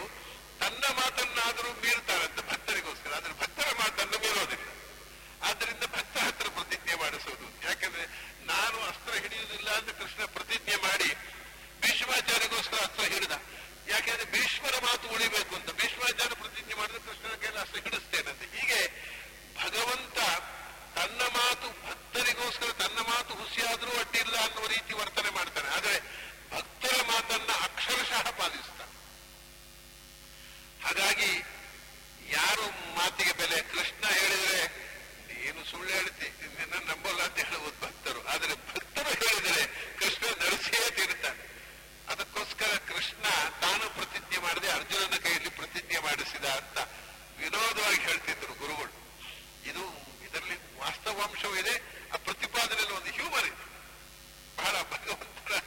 ತನ್ನ 0.59 0.83
ಮಾತನ್ನಾದರೂ 0.93 1.69
ಮೀರ್ತಾರಂತ 1.73 2.39
ಭಕ್ತರಿಗೋಸ್ಕರ. 2.51 3.13
ಆದ್ರೆ 3.15 3.33
ಭಕ್ತರ 3.33 3.69
ಮಾತನ್ನು 3.79 4.17
ಮೀರೋದಿಲ್ಲ. 4.17 4.67
ಆದ್ರಿಂದ 5.43 5.83
ಭಕ್ತ 5.83 6.17
ಹತ್ರ 6.17 6.47
ಪ್ರತಿಜ್ಞೆ 6.47 6.95
ಮಾಡಿಸೋದು. 6.95 7.67
ಯಾಕಂದ್ರೆ 7.67 8.03
ನಾನು 8.45 8.77
ಅಸ್ತ್ರ 8.83 9.13
ಹಿಡಿಯುವುದಿಲ್ಲ 9.13 9.69
ಅಂತ 9.69 9.89
ಕೃಷ್ಣ 9.89 10.25
ಪ್ರತಿಜ್ಞೆ 10.25 10.75
ಮಾಡಿ 10.75 11.09
ಭೀಷ್ಮಾಚಾರ್ಯಗೋಸ್ಕರ 11.81 12.77
ಅಸ್ತ್ರ 12.77 13.03
ಹಿಡಿದ. 13.03 13.31
ಯಾಕೆಂದ್ರೆ 13.87 14.31
ಭೀಷ್ಮರ 14.31 14.75
ಮಾತು 14.85 15.07
ಉಳಿಬೇಕು 15.09 15.55
ಅಂತ. 15.55 15.71
ಭೀಷ್ಮಾಚಾರ್ಯ 15.71 16.35
ಪ್ರತಿಜ್ಞೆ 16.35 16.73
ಮಾಡಿದ್ರೆ 16.73 17.01
ಕೃಷ್ಣನ 17.07 17.35
ಕೈಯಲ್ಲಿ 17.35 17.61
ಅಸ್ತ್ರ 17.61 17.79
ಹಿಡಿಸ್ತೇನಂತೆ 17.79 18.45
ಹೀಗೆ 18.57 18.81
ಭಗವಂತ 19.63 20.19
ತನ್ನ 20.97 21.21
ಮಾತು 21.37 21.67
ಭಕ್ತರಿಗೋಸ್ಕರ 21.87 22.71
ತನ್ನ 23.33 23.45
ಹುಸಿಯಾದ್ರೂ 23.45 23.91
ಅಡ್ಡಿಲ್ಲ 23.91 24.35
ಅನ್ನುವ 24.37 24.67
ರೀತಿ 24.67 24.93
ವರ್ತನೆ 24.93 25.29
ಮಾಡ್ತಾನೆ. 25.29 25.67
ಆದರೆ 25.67 25.99
ಭಕ್ತರ 26.55 27.01
ಮಾತನ್ನ 27.07 27.51
ಅಕ್ಷರಶಃ 27.63 28.31
ಪಾಲಿಸ್ತಾನೆ. 28.31 28.93
ಹಾಗಾಗಿ 30.83 31.31
ಯಾರು 32.31 32.65
ಮಾತಿಗೆ 32.95 33.33
ಬೆಲೆ, 33.33 33.61
ಕೃಷ್ಣ 33.61 34.07
ಹೇಳಿದ್ರೆ, 34.07 34.67
ನೀನು 35.27 35.65
ಸುಳ್ಳು 35.65 35.93
ಹೇಳ್ತಿ 35.93 36.27
ನಿನ್ನ 36.29 36.73
ನಂಬಲ್ಲ 36.89 37.21
ಅಂತ 37.21 37.35
ಹೇಳುವುದು 37.35 37.85
ಭಕ್ತರು. 37.85 38.27
ಆದರೆ 38.27 38.53
ಭಕ್ತರು 38.53 39.09
ಹೇಳಿದರೆ 39.09 39.65
ಕೃಷ್ಣ 39.99 40.25
ನಡೆಸಿಯೇ 40.43 40.89
ತೀರ್ತಾನೆ 40.89 41.41
ಅದಕ್ಕೋಸ್ಕರ 42.09 42.77
ಕೃಷ್ಣ 42.87 43.23
ತಾನು 43.61 43.89
ಪ್ರತಿಜ್ಞೆ 43.89 44.37
ಮಾಡದೆ 44.37 44.69
ಅರ್ಜುನನ 44.71 45.15
ಕೈಯಲ್ಲಿ 45.15 45.49
ಪ್ರತಿಜ್ಞೆ 45.49 45.99
ಮಾಡಿಸಿದ 45.99 46.45
ಅಂತ 46.45 46.77
ವಿನೋದವಾಗಿ 47.39 48.01
ಹೇಳ್ತಿದ್ರು 48.01 48.53
ಗುರುಗಳು. 48.53 48.93
ಇದು 49.69 49.83
ಇದರಲ್ಲಿ 50.23 50.79
ವಾಸ್ತವಾಂಶವೂ 50.79 51.55
ಇದೆ 51.55 51.75
ಆ 52.13 52.15
ಪ್ರತಿಪಾದನೆಯಲ್ಲಿ 52.65 52.95
ಒಂದು 52.97 53.11
ಹ್ಯೂಮರ್ 53.17 53.47
ಇದೆ 53.47 53.63
ಬಹಳ 54.57 54.75
ಭಗವಂತನ 54.91 55.59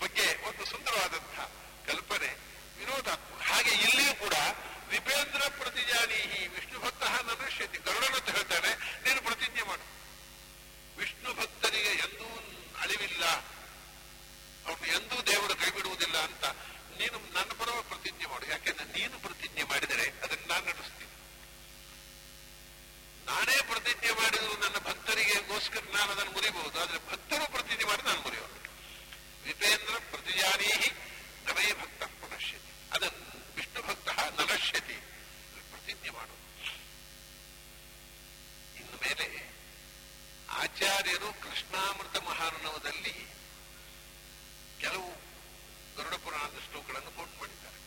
ಬಗ್ಗೆ 0.00 0.26
ಒಂದು 0.48 0.62
ಸುಂದರವಾದಂತಹ 0.66 1.44
ಕಲ್ಪನೆ 1.86 2.30
ವಿನೋದಾತ್ಮಕ 2.78 3.40
ಹಾಗೆ 3.50 3.72
ಇಲ್ಲಿಯೂ 3.84 4.14
ಕೂಡ 4.16 4.36
ವಿಪೇಂದ್ರ 4.90 5.42
ಪ್ರತಿಜಾನೀಹಿ 5.60 6.40
ವಿಷ್ಣು 6.48 6.78
ಭಕ್ತ 6.80 7.02
ನನುಷ್ಯತಿ 7.30 7.78
ಗರುಡನ 7.86 8.14
ಅಂತ 8.14 8.30
ಹೇಳ್ತಾನೆ 8.30 8.72
ನೀನು 9.04 9.20
ಪ್ರತಿಜ್ಞೆ 9.22 9.64
ಮಾಡು 9.70 9.86
ವಿಷ್ಣು 10.98 11.32
ಭಕ್ತರಿಗೆ 11.34 11.94
ಎಂದೂ 12.04 12.28
ಅಳಿವಿಲ್ಲ 12.82 13.24
ಅವನು 14.66 14.86
ಎಂದೂ 14.96 15.16
ದೇವರು 15.30 15.54
ಕೈ 15.56 15.70
ಬಿಡುವುದಿಲ್ಲ 15.70 16.16
ಅಂತ 16.28 16.44
ನೀನು 16.98 17.16
ನನ್ನ 17.36 17.50
ಪರವಾಗಿ 17.58 17.88
ಪ್ರತಿಜ್ಞೆ 17.90 18.28
ಮಾಡು 18.32 18.46
ಯಾಕೆಂದ್ರೆ 18.52 18.86
ನೀನು 18.94 19.16
ಪ್ರತಿಜ್ಞೆ 19.24 19.64
ಮಾಡಿದರೆ 19.72 20.06
ಅದನ್ನು 20.22 20.46
ನಾನು 20.52 20.64
ನಡೆಸ್ತೀನಿ 20.70 21.10
ನಾನೇ 23.26 23.56
ಪ್ರತಿಜ್ಞೆ 23.68 24.12
ಮಾಡಿದ್ರು 24.20 24.54
ನನ್ನ 24.64 24.78
ಭಕ್ತರಿಗೆಗೋಸ್ಕರ 24.86 25.84
ನಾನು 25.94 26.10
ಅದನ್ನು 26.14 26.32
ಮುರಿಬಹುದು 26.36 26.78
ಆದ್ರೆ 26.82 26.98
ಭಕ್ತರು 27.10 27.46
ಪ್ರತಿಜ್ಞೆ 27.54 27.86
ಮಾಡಿ 27.90 28.02
ನಾನು 28.08 28.20
ಮುರಿಯೋದು 28.22 28.58
ವಿಪೇಂದ್ರ 29.44 29.96
ಪ್ರತಿಜಾನೀಹಿ 30.10 30.90
ನವೇ 31.46 31.66
ಭಕ್ತ 31.80 32.02
ಪುನಶ್ಯತಿ 32.20 32.72
ಅದನ್ನು 32.94 33.24
ವಿಷ್ಣು 33.56 33.82
ಭಕ್ತ 33.88 34.08
ನನಶ್ಯತಿ 34.40 34.96
ಪ್ರತಿಜ್ಞೆ 35.70 36.10
ಮಾಡು 36.10 36.36
ಇನ್ನು 38.80 38.98
ಮೇಲೆ 39.04 39.28
ಆಚಾರ್ಯರು 40.60 41.30
ಕೃಷ್ಣಾಮೃತ 41.42 42.16
ಮಹಾರ್ಣವದಲ್ಲಿ 42.28 43.16
ಕೆಲವು 44.80 45.08
ಗರುಡ 45.96 46.16
ಪುರಾಣದ 46.24 46.58
ಶ್ಲೋಕಗಳನ್ನು 46.66 47.12
ಕೋಟ್ 47.12 47.34
ಮಾಡಿದ್ದಾರೆ 47.40 47.80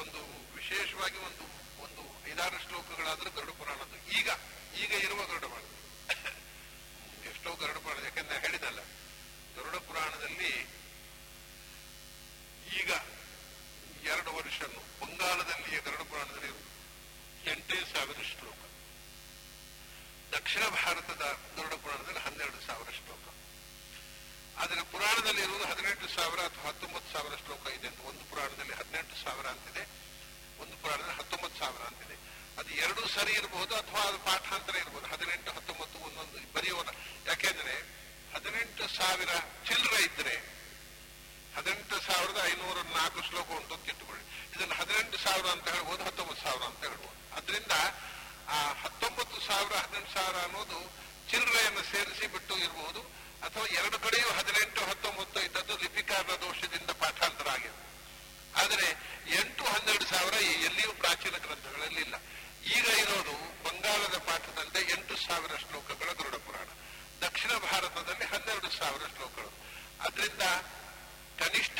ಒಂದು 0.00 0.20
ವಿಶೇಷವಾಗಿ 0.56 1.18
ಒಂದು 1.28 1.44
ಒಂದು 1.84 2.02
ಐದಾರು 2.30 2.58
ಶ್ಲೋಕಗಳಾದ್ರೂ 2.64 3.30
ಗರುಡ 3.30 3.52
ಪುರಾಣದ್ದು 3.58 3.98
ಈಗ 4.18 4.28
ಈಗ 4.82 4.92
ಇರುವ 5.04 5.20
ಗರುಡ 5.26 5.44
ಪುರಾಣ 5.46 5.66
ಎಷ್ಟೋ 7.30 7.50
ಗರುಡ 7.62 7.78
ಪುರಾಣ 7.84 8.02
ಯಾಕಂದ್ರೆ 8.06 8.38
ಹೇಳಿದಲ್ಲ 8.38 8.80
ಗರುಡ 9.56 9.76
ಪುರಾಣದಲ್ಲಿ 9.88 10.52
ಈಗ 12.78 12.90
ಎರಡು 14.10 14.30
ವರ್ಷ 14.38 14.58
ಬಂಗಾಳದಲ್ಲಿಯೇ 15.00 15.80
ಗರುಡ 15.86 16.02
ಪುರಾಣದಲ್ಲಿ 16.10 16.50
ಎಂಟೇ 17.52 17.78
ಸಾವಿರ 17.92 18.20
ಶ್ಲೋಕ 18.32 18.60
ದಕ್ಷಿಣ 20.44 20.64
ಭಾರತದ 20.68 21.24
ಗರುಡ 21.56 21.74
ಪುರಾಣದಲ್ಲಿ 21.82 22.20
ಹನ್ನೆರಡು 22.24 22.58
ಸಾವಿರ 22.66 22.90
ಶ್ಲೋಕ. 22.96 23.22
ಆದರೆ 24.62 24.82
ಪುರಾಣದಲ್ಲಿ 24.92 25.40
ಇರುವುದು 25.46 25.64
ಹದಿನೆಂಟು 25.70 26.08
ಸಾವಿರ 26.16 26.40
ಅಥವಾ 26.48 26.64
ಹತ್ತೊಂಬತ್ತು 26.70 27.08
ಸಾವಿರ 27.14 27.34
ಶ್ಲೋಕ 27.44 27.64
ಇದೆ 27.76 27.88
ಅಂತ. 27.90 28.00
ಒಂದು 28.10 28.24
ಪುರಾಣದಲ್ಲಿ 28.30 28.74
ಹದಿನೆಂಟು 28.80 29.16
ಸಾವಿರ 29.24 29.46
ಅಂತಿದೆ. 29.54 29.82
ಒಂದು 30.62 30.74
ಪುರಾಣದಲ್ಲಿ 30.82 31.16
ಹತ್ತೊಂಬತ್ತು 31.20 31.58
ಸಾವಿರ 31.62 31.82
ಅಂತಿದೆ. 31.90 32.16
ಅದು 32.58 32.70
ಎರಡೂ 32.84 33.02
ಸರಿ 33.16 33.32
ಇರಬಹುದು 33.40 33.74
ಅಥವಾ 33.82 34.02
ಅದು 34.10 34.18
ಪಾಠಾಂತರ 34.28 34.74
ಇರಬಹುದು 34.82 35.06
ಹದಿನೆಂಟು, 35.14 35.50
ಹತ್ತೊಂಬತ್ತು 35.58 35.98
ಒಂದೊಂದು 36.08 36.52
ಬರೆಯೋಣ 36.56 36.88
ಯಾಕೆಂದ್ರೆ 37.30 37.74
ಹದಿನೆಂಟು 38.34 38.86
ಸಾವಿರ 38.98 39.32
ಚಿಲ್ಲರೆ 39.68 40.00
ಇದ್ರೆ 40.08 40.36
ಹದಿನೆಂಟು 41.56 41.98
ಸಾವಿರದ 42.08 42.38
ಐನೂರ 42.52 42.78
ನಾಲ್ಕು 42.98 43.20
ಶ್ಲೋಕ 43.28 43.48
ಉಂಟು 43.60 43.74
ಅಂತ 43.78 43.86
ಇಟ್ಟುಕೊಳ್ಳಿ. 43.92 44.24
ಇದನ್ನು 44.54 44.74
ಹದಿನೆಂಟು 44.82 45.18
ಸಾವಿರ 45.26 45.46
ಅಂತ 45.56 45.66
ಹೇಳ್ಬೋದು 45.76 46.02
ಹತ್ತೊಂಬತ್ತು 46.10 46.42
ಸಾವಿರ 46.46 46.64
ಅಂತ 46.72 46.82
ಹೇಳ್ಬೋದು 46.88 47.16
ಅದರಿಂದ 47.38 47.76
ಆ 48.48 48.72
ಹತ್ತೊಂಬತ್ತು 48.82 49.40
ಸಾವಿರ, 49.46 49.72
ಹದಿನೆಂಟು 49.72 50.12
ಸಾವಿರ 50.14 50.36
ಅನ್ನೋದು 50.36 50.78
ಚಿಲ್ಲರೆಯನ್ನು 51.30 51.82
ಸೇರಿಸಿ 51.92 52.26
ಬಿಟ್ಟು 52.26 52.56
ಇರಬಹುದು 52.56 53.00
ಅಥವಾ 53.42 53.66
ಎರಡು 53.66 53.98
ಕಡೆಯೂ 53.98 54.28
ಹದಿನೆಂಟು, 54.38 54.84
ಹತ್ತೊಂಬತ್ತು 54.84 55.40
ಇದ್ದದ್ದು 55.40 55.76
ಲಿಪಿಕಾರ 55.76 56.20
ದೋಷದಿಂದ 56.20 56.90
ಪಾಠಾಂತರ 56.90 57.48
ಆಗಿದೆ. 57.48 57.80
ಆದರೆ 58.62 58.88
ಎಂಟು, 59.40 59.64
ಹನ್ನೆರಡು 59.64 60.06
ಸಾವಿರ 60.06 60.34
ಎಲ್ಲಿಯೂ 60.34 60.92
ಪ್ರಾಚೀನ 60.92 61.36
ಗ್ರಂಥಗಳಲ್ಲಿ 61.36 62.00
ಇಲ್ಲ. 62.00 62.14
ಈಗ 62.64 62.86
ಇರೋದು 62.86 63.34
ಬಂಗಾಳದ 63.64 64.16
ಪಾಠದಂತೆ 64.16 64.80
ಎಂಟು 64.92 65.16
ಸಾವಿರ 65.16 65.56
ಶ್ಲೋಕಗಳ 65.56 66.12
ಗರುಡ 66.12 66.34
ಪುರಾಣ 66.34 66.68
ದಕ್ಷಿಣ 67.20 67.52
ಭಾರತದಲ್ಲಿ 67.52 68.24
ಹನ್ನೆರಡು 68.24 68.70
ಸಾವಿರ 68.70 69.04
ಶ್ಲೋಕಗಳು. 69.16 69.50
ಅದರಿಂದ 70.00 70.42
ಕನಿಷ್ಠ 71.38 71.78